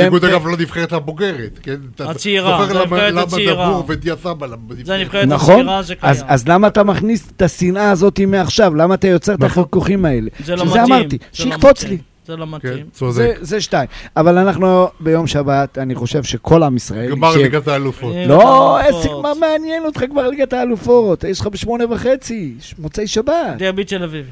[0.00, 1.76] בניגוד אגב לנבחרת הבוגרת, כן?
[1.98, 3.66] הצעירה, זה למה- הנבחרת למה הצעירה.
[3.70, 4.46] דבור ודיה סבא?
[4.82, 5.54] זה הנבחרת נכון?
[5.54, 6.30] הצעירה, זה אז, קיים.
[6.32, 8.74] אז למה אתה מכניס את השנאה הזאת מעכשיו?
[8.74, 9.62] למה אתה יוצר את נכון.
[9.62, 10.30] החיכוכים האלה?
[10.44, 10.92] זה לא שזה מתאים.
[10.94, 11.84] אמרתי, זה לא שיקפוץ.
[11.84, 11.98] לי.
[12.26, 12.84] זה לא כן, מתאים.
[12.86, 13.36] זה, צודק.
[13.40, 13.88] זה שתיים.
[14.16, 18.14] אבל אנחנו ביום שבת, אני חושב שכל עם ישראל גמר יישב- ליגת האלופות.
[18.14, 19.22] אה, לא, עסק, האלופות.
[19.22, 21.24] מה מעניין אותך כבר ליגת האלופות?
[21.24, 23.34] יש לך בשמונה וחצי, ש- מוצאי שבת.
[23.58, 24.26] דרבי תל אביב.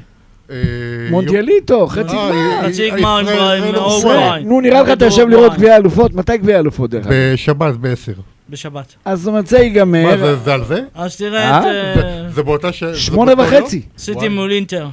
[0.51, 0.57] אה,
[1.11, 2.67] מונדיאליטו, חצי אה, גמר.
[2.69, 3.19] חצי ישראל- גמר
[3.53, 4.43] עם עם אורוגוואי.
[4.43, 5.27] נו, נראה לך אתה יושב.
[5.27, 6.13] לראות גביע האלופות?
[6.13, 7.13] מתי גביע האלופות דרך אגב?
[7.33, 8.11] בשבת בעשר.
[8.49, 8.95] בשבת.
[9.05, 10.81] אז זאת אומרת, זה מה ייגמר, זה, זה על זה?
[10.95, 11.69] אז תראה את אה?
[12.03, 12.83] אה, זה- באותה ש...
[12.83, 13.31] שמונה?
[13.37, 13.81] וחצי,
[14.15, 14.29] וואי.
[14.29, 14.87] מול אינטר.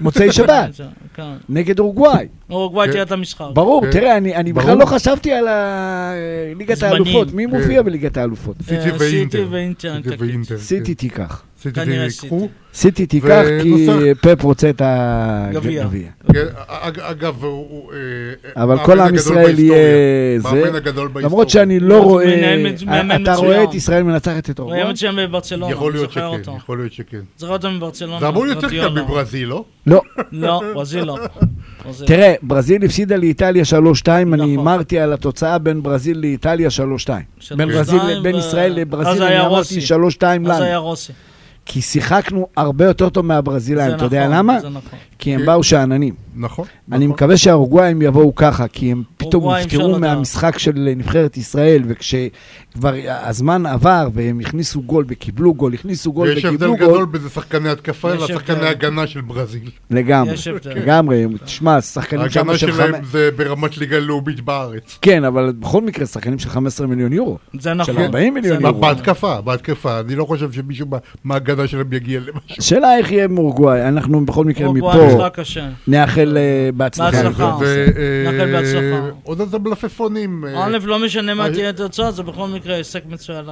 [0.00, 0.80] מוצאי שבת,
[1.14, 1.22] כן.
[1.48, 2.26] נגד אורוגוואי.
[2.50, 2.92] אורוגוואי כן.
[2.92, 3.44] תראה את המשחק.
[3.52, 3.90] ברור, כן.
[3.90, 4.78] תראה, אני אני בכלל.
[4.78, 5.44] לא חשבתי על
[6.58, 6.82] ליגת.
[6.82, 7.32] האלופות.
[7.32, 7.46] מי.
[7.46, 8.56] מופיע בליגת האלופות?
[8.62, 9.38] סיטי אה, ואינטר.
[9.38, 9.44] סיטי
[10.24, 10.94] ואינטר, סיטי.
[10.94, 11.42] תיקח.
[11.62, 11.80] סיטי
[12.20, 12.48] תיקחו.
[12.74, 13.86] סיטי תיקח כי
[14.20, 14.82] פפ רוצה את
[15.52, 15.82] גביע.
[15.82, 16.08] הגביע.
[16.32, 17.92] כן, אג- אגב, הוא...
[17.92, 17.98] אה,
[18.62, 19.58] אבל המאמן כל עם ישראל.
[19.58, 19.76] יהיה
[20.40, 20.48] זה.
[20.48, 21.26] מאמן הגדול בהיסטוריה.
[21.26, 22.56] למרות שאני לא רואה,
[22.86, 23.34] מאמן אתה.
[23.34, 24.92] רואה את ישראל מנצחת את הוא היה אורוגוואי?
[24.92, 26.20] מצוין בברצלונה, יכול להיות שכן.
[26.56, 27.20] יכול להיות שכן.
[27.38, 28.20] זוכר אותו מברצלונה.
[28.20, 28.94] זה אמור להיות יותר גרדיולה.
[28.94, 29.64] קל מברזיל, לא?
[29.86, 30.00] לא.
[30.32, 31.18] לא, ברזיל לא.
[31.86, 32.06] ברזיל.
[32.06, 33.74] תראה, ברזיל הפסידה לאיטליה 3-2,
[34.08, 34.40] אני נכון.
[34.48, 37.10] הימרתי על התוצאה בין ברזיל לאיטליה 3-2.
[37.56, 39.80] בין 3-2, ברזיל, ו- בין ישראל לברזיל, אני אמרתי רוסי.
[39.80, 39.90] 3-2
[40.50, 40.82] אז היה לנו.
[40.82, 41.12] רוסי.
[41.68, 44.60] כי שיחקנו הרבה יותר טוב מהברזילאים, אתה יודע נכון, למה?
[44.60, 44.98] זה נכון.
[45.18, 45.46] כי הם.
[45.46, 46.14] באו שאננים.
[46.36, 46.64] נכון.
[46.92, 47.14] אני נכון.
[47.14, 49.72] מקווה שהאורוגוואים יבואו ככה, כי הם פתאום לדעת.
[50.00, 56.44] מהמשחק של נבחרת ישראל, וכשכבר הזמן עבר והם הכניסו גול וקיבלו גול, הכניסו גול ויש
[56.44, 58.66] הבדל וקיבלו גדול גול, בין שחקני התקפה לשחקני.
[58.66, 59.70] הגנה של ברזיל.
[59.90, 60.34] לגמרי.
[60.74, 63.06] לגמרי, תשמע, שחקנים שם ההגנה של שלהם חמש...
[63.12, 64.98] זה ברמת ליגה לאומית בארץ.
[65.02, 67.38] כן, אבל בכל מקרה, שחקנים של 15 מיליון יורו.
[67.60, 67.94] זה נכון.
[67.94, 68.68] של 40 מיליון יורו.
[68.78, 68.80] נכון.
[68.80, 70.00] בהתקפה, בהתקפה.
[70.00, 72.56] אני לא חושב שמישהו מה- מההגנה שלהם יגיע למשהו.
[72.58, 75.68] השאלה איך יהיה עם אורוגוואי, אנחנו בכל מקרה מפה קשה.
[75.86, 77.10] נאחל אה, בהצלחה.
[77.10, 77.56] בהצלחה.
[77.60, 77.86] ו-
[78.24, 79.10] נאחל אה, בהצלחה.
[79.22, 80.44] עוד איזה מלפפונים.
[80.44, 83.44] אה, א', לא משנה מה תהיה התוצאה, זה בכל מקרה הישג מצוין.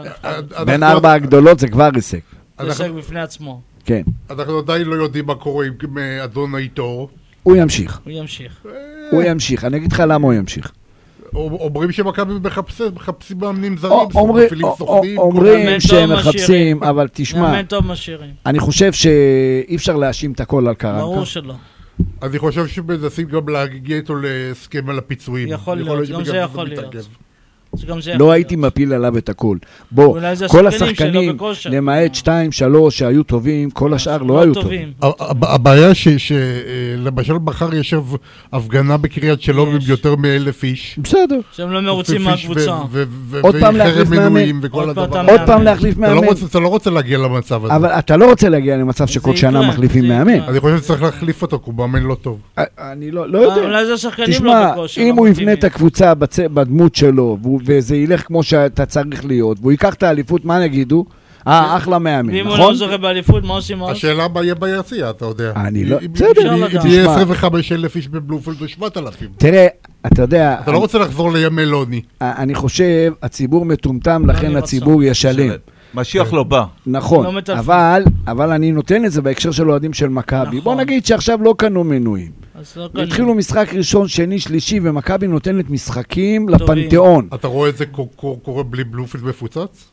[0.67, 2.19] בין ארבע הגדולות זה כבר הישג.
[2.59, 3.61] הישג בפני עצמו.
[3.85, 4.03] כן.
[4.31, 7.11] אנחנו עדיין לא יודעים מה קורה עם אדון האיטור.
[7.43, 8.01] הוא ימשיך.
[8.05, 8.67] הוא ימשיך.
[9.11, 9.65] הוא ימשיך.
[9.65, 10.73] אני אגיד לך למה הוא ימשיך.
[11.35, 15.19] אומרים שמכבי מחפשי- מחפשים מאמנים זרים, או- אומרים- מפעילים סוכנים,
[15.81, 16.83] שהם מחפשים.
[16.83, 17.61] אבל תשמע.
[18.47, 21.01] אני חושב שאי אפשר להאשים את הכל על קרנקה.
[21.01, 21.55] ברור שלא.
[22.23, 25.49] אני חושב שמנסים גם להגיע איתו להסכם על הפיצויים.
[25.49, 26.67] יכול להיות, גם זה יכול.
[26.69, 26.95] להיות.
[27.77, 28.67] זה גם זה לא הייתי להיות.
[28.73, 29.57] מפיל עליו את הכל.
[29.91, 30.19] בוא,
[30.49, 31.37] כל השחקנים.
[31.71, 34.93] למעט שתיים, שלוש שהיו טובים, כל השאר לא היו טובים.
[35.03, 37.95] הב- הבעיה שלמשל מחר יש
[38.53, 39.79] הפגנה בקריית שלום עם.
[39.89, 40.99] יותר מאלף איש.
[41.03, 41.39] בסדר.
[41.53, 42.77] שהם לא מרוצים מהקבוצה.
[43.41, 44.41] עוד פעם להחליף מאמן.
[45.29, 46.27] עוד פעם להחליף לא מאמן.
[46.27, 47.77] רוצה- אתה לא רוצה להגיע למצב הזה.
[47.77, 50.41] אבל אתה לא רוצה להגיע למצב שכל שנה מחליפים מאמן.
[50.41, 52.39] אני חושב שצריך להחליף אותו, כי הוא מאמן לא טוב.
[52.59, 53.63] אני לא לא יודע.
[53.63, 55.01] אולי זה השחקנים לא תשמע, בכושר.
[55.03, 55.53] אם לא הוא יבנה.
[55.53, 56.13] את הקבוצה
[56.55, 61.05] בדמות שלו, והוא- וזה ילך כמו שאתה צריך להיות, והוא ייקח את האליפות, מה נגידו?
[61.47, 62.71] אה, אחלה מאמן, ואם הוא נכון?
[62.71, 63.91] לא זוכה באליפות, מה עושים אז?
[63.97, 65.53] השאלה מה יהיה ביציע, אתה יודע.
[65.57, 67.13] אני לא- אם- בסדר, אם- אפשר אם יהיה לדעת.
[67.17, 69.29] 25 אלף איש בבלומפילד או 7,000.
[69.37, 69.67] תראה,
[70.07, 72.01] אתה יודע, אתה לא רוצה לחזור לימי לוני.
[72.21, 75.51] אני חושב, הציבור מטומטם, לכן אני הציבור ישלם.
[75.95, 76.65] משיח לא בא.
[76.87, 77.33] נכון, לא
[78.27, 80.47] אבל אני נותן את זה בהקשר של אוהדים של מכבי.
[80.47, 80.61] נכון.
[80.61, 82.46] בוא נגיד שעכשיו לא קנו מנויים.
[82.95, 83.03] לא.
[83.03, 86.65] התחילו משחק ראשון, שני, שלישי, ומכבי נותנת משחקים טובים.
[86.79, 87.29] לפנתיאון.
[87.35, 89.85] אתה רואה את זה קו- קו- קורה בלי בלומפילד מפוצץ?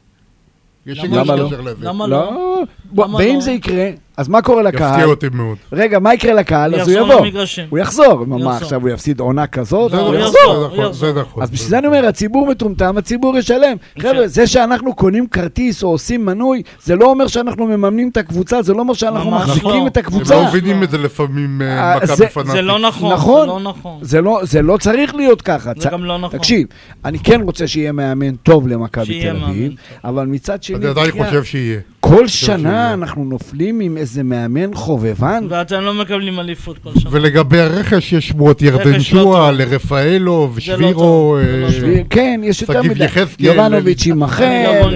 [0.86, 1.50] יש למה לא?
[1.82, 2.53] למה לא?
[2.96, 3.42] ואם לא?
[3.42, 5.10] זה יקרה, אז מה קורה יפתיע לקהל?
[5.10, 5.58] אותי מאוד.
[5.72, 6.74] רגע, מה יקרה לקהל?
[6.74, 7.26] הוא אז הוא יחזור יבוא.
[7.26, 7.66] למגרשים.
[7.70, 8.26] הוא יחזור.
[8.26, 8.52] מה, יחזור.
[8.52, 9.94] עכשיו הוא יפסיד עונה כזאת?
[9.94, 10.40] הוא נכון, יחזור.
[10.40, 11.44] יחזור, זה נכון, זה נכון.
[11.44, 13.78] אז בשביל זה אני אומר, הציבור מטומטם, הציבור ישלם.
[14.00, 18.62] חבר'ה, זה שאנחנו קונים כרטיס או עושים מנוי, זה לא אומר שאנחנו מממנים את הקבוצה,
[18.62, 19.88] זה לא אומר שאנחנו מחזיקים לא.
[19.88, 20.36] את הם הקבוצה.
[20.36, 22.52] לא מבינים את זה לפעמים, אה, אה, מכבי פנאטית.
[22.52, 23.14] זה לא נכון.
[23.14, 23.42] נכון.
[23.42, 23.98] זה לא נכון.
[24.02, 25.72] זה לא, זה לא צריך להיות ככה.
[25.78, 26.40] זה גם לא נכון.
[26.40, 26.68] תקשיב,
[27.06, 29.74] אני כן רוצה שיהיה מאמן טוב למכבי תל אביב.
[30.04, 31.80] אבל מצד שני, אני עדיין חושב שיהיה.
[32.04, 32.28] כל.
[32.28, 35.44] שנה אנחנו נופלים עם איזה מאמן חובבן.
[35.50, 37.10] ואתם לא מקבלים אליפות כל שנה.
[37.14, 39.60] ולגבי הרכש יש שמועות ירדן לא שועה, טוב.
[39.62, 42.02] לרפאלוב, זה לא אה.
[42.10, 43.04] כן, יש יותר שגיב מדי.
[43.06, 44.90] יחזקאל, יובנוביץ' אני לא יימכר,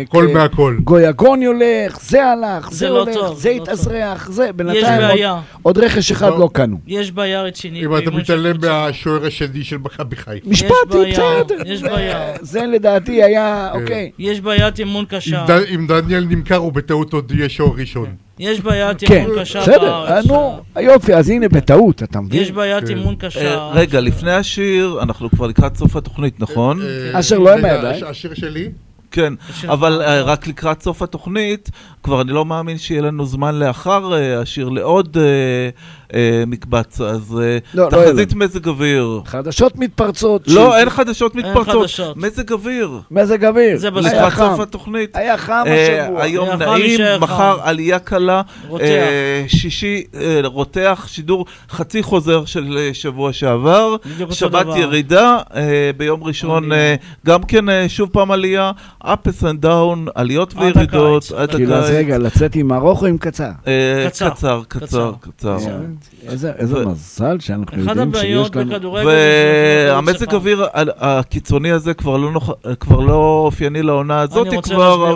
[0.00, 0.34] אה, כן.
[0.34, 0.76] מהכל.
[0.84, 4.84] גויגוני הולך, זה הלך, זה זה לא הולך, טוב, זה לא התאזרח, זה, יש בינתיים
[5.02, 5.40] עוד- בעיה.
[5.62, 6.38] עוד רכש אחד לא.
[6.38, 6.76] לא קנו.
[6.86, 7.84] יש בעיה רצינית.
[7.84, 8.56] אם אתה מתעלם.
[8.62, 10.50] מהשוער השני של מכבי חיפה.
[10.50, 10.72] משפטי,
[11.10, 11.56] בסדר.
[11.66, 12.32] יש בעיה.
[12.40, 14.10] זה לדעתי היה, אוקיי.
[14.18, 15.44] יש בעיית אימון אם קשה.
[15.74, 18.06] אם דניאל נמכר הוא בטעות עוד יהיה שוער ראשון.
[18.38, 20.26] יש בעיית כן, אימון קשה בסדר, אה, בארץ.
[20.26, 22.42] נו, יופי, אז הנה בטעות, אתה מבין?
[22.42, 22.96] יש בעיית כן.
[22.96, 23.70] אימון אה, קשה.
[23.74, 26.80] רגע, לפני השיר, אנחנו כבר לקראת סוף התוכנית, נכון?
[26.82, 27.94] אה, אשר לא עם רגע, הידיים.
[27.94, 28.68] הש- השיר שלי?
[29.14, 29.34] כן,
[29.68, 30.02] אבל.
[30.02, 31.70] אה, רק לקראת סוף התוכנית,
[32.02, 35.68] כבר אני לא מאמין שיהיה לנו זמן לאחר אה, השיר לעוד אה,
[36.46, 39.20] מקבץ, אז אה, לא, לא תחזית מזג אוויר.
[39.26, 40.48] חדשות מתפרצות.
[40.48, 41.82] לא, אין חדשות מתפרצות.
[41.82, 42.16] חדשות.
[42.16, 42.90] מזג אוויר.
[43.10, 43.76] מזג אוויר.
[43.78, 44.26] זה בסדר.
[44.26, 44.50] לקראת.
[44.50, 45.16] סוף התוכנית.
[45.16, 46.22] היה חם אה, השבוע.
[46.22, 47.62] היום נעים, מחר חם.
[47.62, 48.84] עלייה קלה, רותח.
[48.84, 53.96] אה, שישי אה, רותח, שידור חצי חוזר של אה, שבוע שעבר,
[54.30, 54.78] שבת דבר.
[54.78, 56.72] ירידה, אה, ביום ראשון.
[56.72, 56.94] אה,
[57.26, 58.72] גם כן אה, שוב פעם עלייה,
[59.04, 61.32] ups and down, עליות עד וירידות, הקיץ.
[61.38, 61.96] עד כאילו, אז הקיץ.
[61.96, 63.50] רגע, לצאת עם ארוך או עם קצר?
[63.66, 64.30] אה, קצר.
[64.30, 65.56] קצר, קצר, קצר.
[65.56, 65.58] קצר.
[66.28, 68.92] איזה איזה מזל שאנחנו יודעים שיש לנו...
[68.92, 72.50] והמזג אוויר הקיצוני הזה כבר לא נוח-
[72.80, 75.12] כבר לא אופייני לעונה הזאת אני רוצה כבר,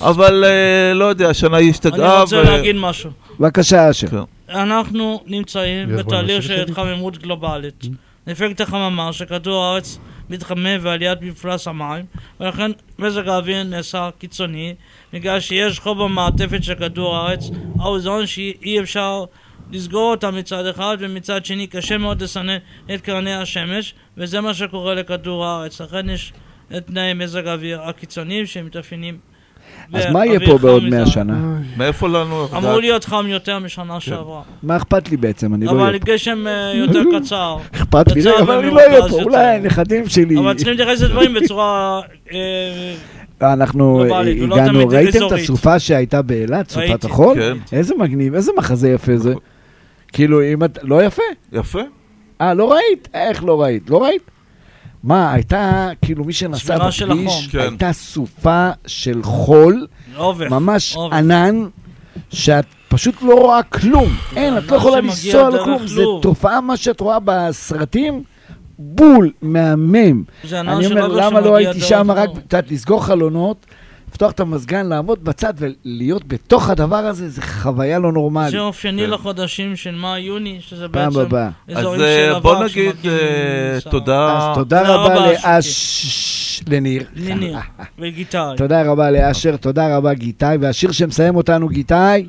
[0.00, 2.20] אבל- אה, לא יודע, השנה היא אני השתגעה.
[2.22, 3.10] רוצה ו- להגיד משהו.
[3.40, 4.06] בבקשה, אשר.
[4.08, 4.16] כן.
[4.48, 6.60] אנחנו נמצאים בתהליך של?
[6.62, 7.86] התחממות גלובלית.
[8.32, 9.98] אפקט החממה שכדור הארץ
[10.30, 12.04] מתחמם ועליית מפלס המים,
[12.40, 14.74] ולכן מזג האוויר נעשה קיצוני,
[15.12, 19.24] בגלל שיש חוב במעטפת של כדור הארץ, האוזון שאי אפשר
[19.74, 22.56] לסגור אותה מצד אחד, ומצד שני קשה מאוד לסנן
[22.94, 25.80] את קרני השמש, וזה מה שקורה לכדור הארץ.
[25.80, 26.32] לכן יש
[26.76, 29.18] את תנאי מזג האוויר הקיצוניים שמתאפיינים
[29.92, 31.10] אז מה יהיה פה בעוד חם 100 מדי.
[31.10, 31.58] שנה?
[31.76, 32.48] מאיפה לנו...
[32.56, 34.42] אמור להיות חם יותר משנה שעברה.
[34.62, 35.54] מה אכפת לי בעצם?
[35.54, 36.04] אני לא אבל אהיה פה.
[36.04, 37.56] גשם אה, יותר קצר.
[37.74, 39.08] אכפת לי, רגע, אבל אני לא אהיה פה.
[39.08, 39.22] יותר.
[39.22, 40.38] אולי הנכדים שלי...
[40.38, 42.00] אבל צריכים להתייחס לדברים בצורה...
[42.32, 42.94] אה,
[43.42, 45.32] אנחנו ולא הגענו, ראיתם את.
[45.32, 47.04] הסופה שהייתה באילת, סופת.
[47.04, 47.36] החול?
[47.36, 47.56] כן.
[47.72, 49.34] איזה מגניב, איזה מחזה יפה זה.
[50.14, 50.78] כאילו, אם את...
[50.82, 51.22] לא יפה?
[51.52, 51.80] יפה.
[52.40, 53.08] אה, לא ראית?
[53.14, 53.90] איך לא ראית?
[53.90, 54.30] לא ראית?
[55.02, 57.26] מה, הייתה, כאילו, מי שנסע שמירה של החום.
[57.26, 57.58] בכביש, כן.
[57.58, 59.86] הייתה סופה של חול,
[60.16, 60.50] אובך.
[60.50, 61.16] ממש אובך.
[61.16, 61.64] ענן,
[62.30, 64.16] שאת פשוט לא רואה כלום.
[64.36, 65.86] אין, את לא יכולה לנסוע לכלום.
[65.86, 66.20] זו.
[66.20, 68.22] תופעה, מה שאת רואה בסרטים,
[68.78, 70.22] בול, מהמם.
[70.52, 73.66] אני אומר, למה לא הייתי שם רק, יודעת, לסגור חלונות,
[74.14, 78.50] לפתוח את המזגן, לעמוד בצד ולהיות בתוך הדבר הזה, זה חוויה לא נורמלית.
[78.50, 79.10] זה אופייני כן.
[79.10, 81.48] לחודשים של מאי-יוני, שזה בעצם הבאה.
[81.68, 83.90] אז אזורים אה, של בוא אבק נגיד אה.
[83.90, 84.38] תודה.
[84.38, 86.62] אז תודה רבה לאש...
[86.68, 87.04] לניר.
[87.16, 87.58] לניר
[87.98, 88.56] וגיטאי.
[88.56, 92.26] תודה רבה לאשר, תודה רבה גיטאי, והשיר שמסיים אותנו גיטאי,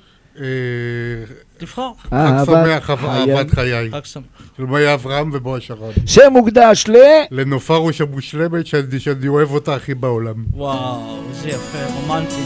[1.58, 1.90] תבחר.
[2.02, 2.90] חג אהבת שמח.
[2.90, 3.92] אהבת חיי.
[3.92, 4.24] חג שמח.
[4.58, 5.94] של מאיה אברהם ובועז שרון.
[6.06, 6.96] שמוקדש ל...
[7.32, 10.46] לנופרוש המושלמת שאני שאני אוהב אותה הכי בעולם.
[10.54, 12.42] וואו, איזה יפה, רומנטי.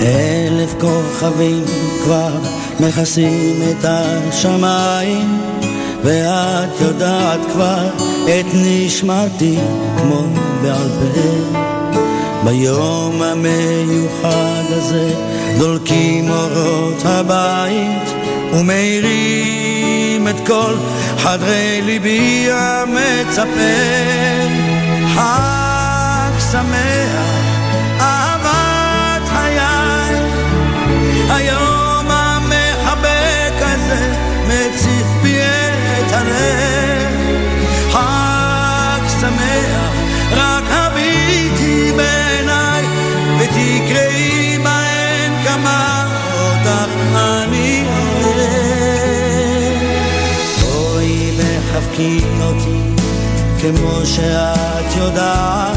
[0.00, 1.64] אלף כוכבים
[2.04, 2.38] כבר
[2.80, 5.40] מכסים את השמיים
[6.04, 7.88] ואת יודעת כבר
[8.24, 9.58] את נשמתי
[9.98, 10.26] כמו
[10.62, 11.58] בעל פה.
[12.44, 15.14] ביום המיוחד הזה
[15.58, 18.08] דולקים אורות הבית
[18.52, 20.74] ומאירים את כל
[21.18, 23.44] חדרי ליבי המצפה.
[25.14, 27.49] חג שמח
[43.50, 46.06] ותקראי בהן כמה
[46.40, 47.84] אותך אני
[50.62, 52.80] בואי מחבקי אותי
[53.60, 55.76] כמו שאת יודעת.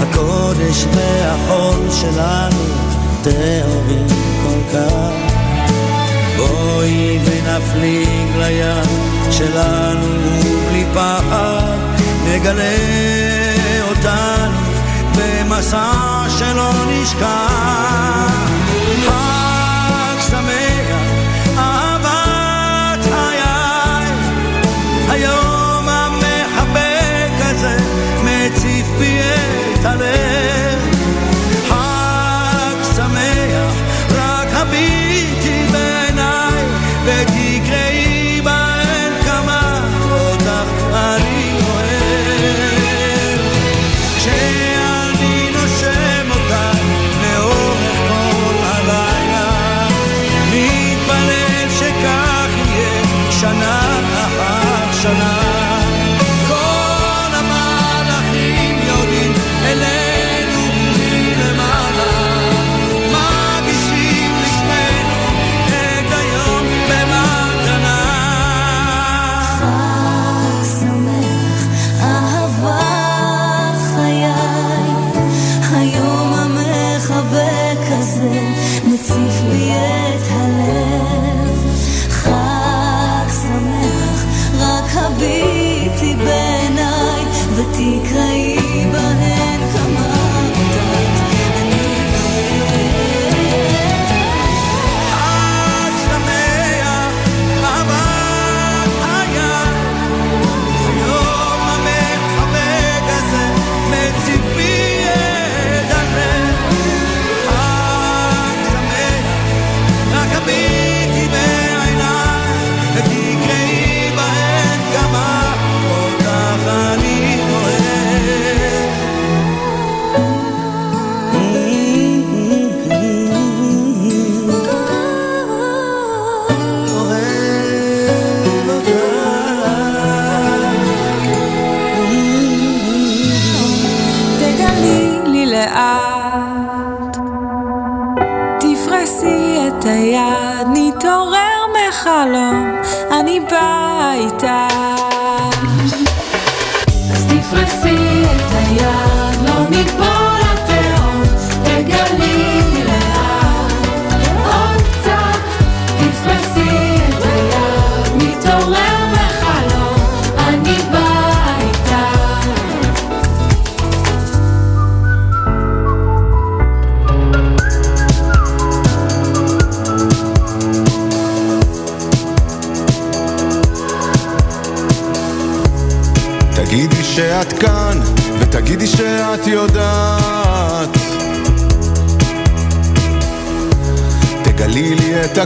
[0.00, 2.64] הקודש והחול שלנו
[3.22, 4.06] טהורים
[4.42, 5.12] כל כך.
[6.36, 8.08] בואי ונפליג
[8.38, 10.06] לים שלנו
[10.68, 11.76] בלי פחד.
[12.28, 12.76] נגלה
[13.88, 14.60] אותנו
[15.16, 18.41] במסע שלא נשכח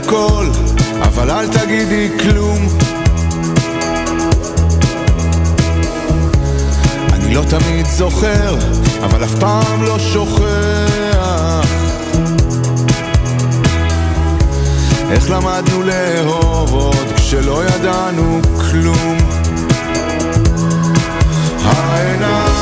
[0.07, 0.45] הכל,
[1.01, 2.67] אבל אל תגידי כלום.
[7.13, 8.55] אני לא תמיד זוכר,
[9.03, 11.67] אבל אף פעם לא שוכח.
[15.11, 18.41] איך למדנו לאהוב עוד כשלא ידענו
[18.71, 19.17] כלום.
[21.63, 22.56] העיניים,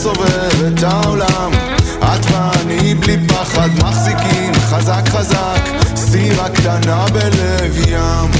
[0.00, 1.52] שמסובב את העולם.
[1.98, 5.60] את ואני בלי פחד מחזיקים חזק חזק
[5.96, 8.39] סירה קטנה בלב ים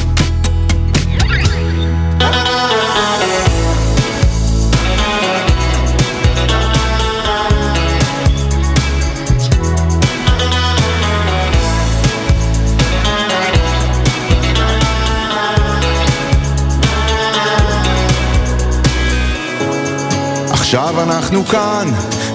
[20.71, 21.89] עכשיו אנחנו כאן,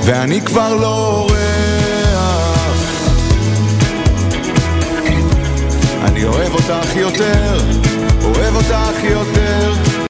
[0.04, 1.36] ואני כבר לא אורח.
[6.02, 7.60] אני אוהב אותך יותר,
[8.24, 9.74] אוהב אותך יותר,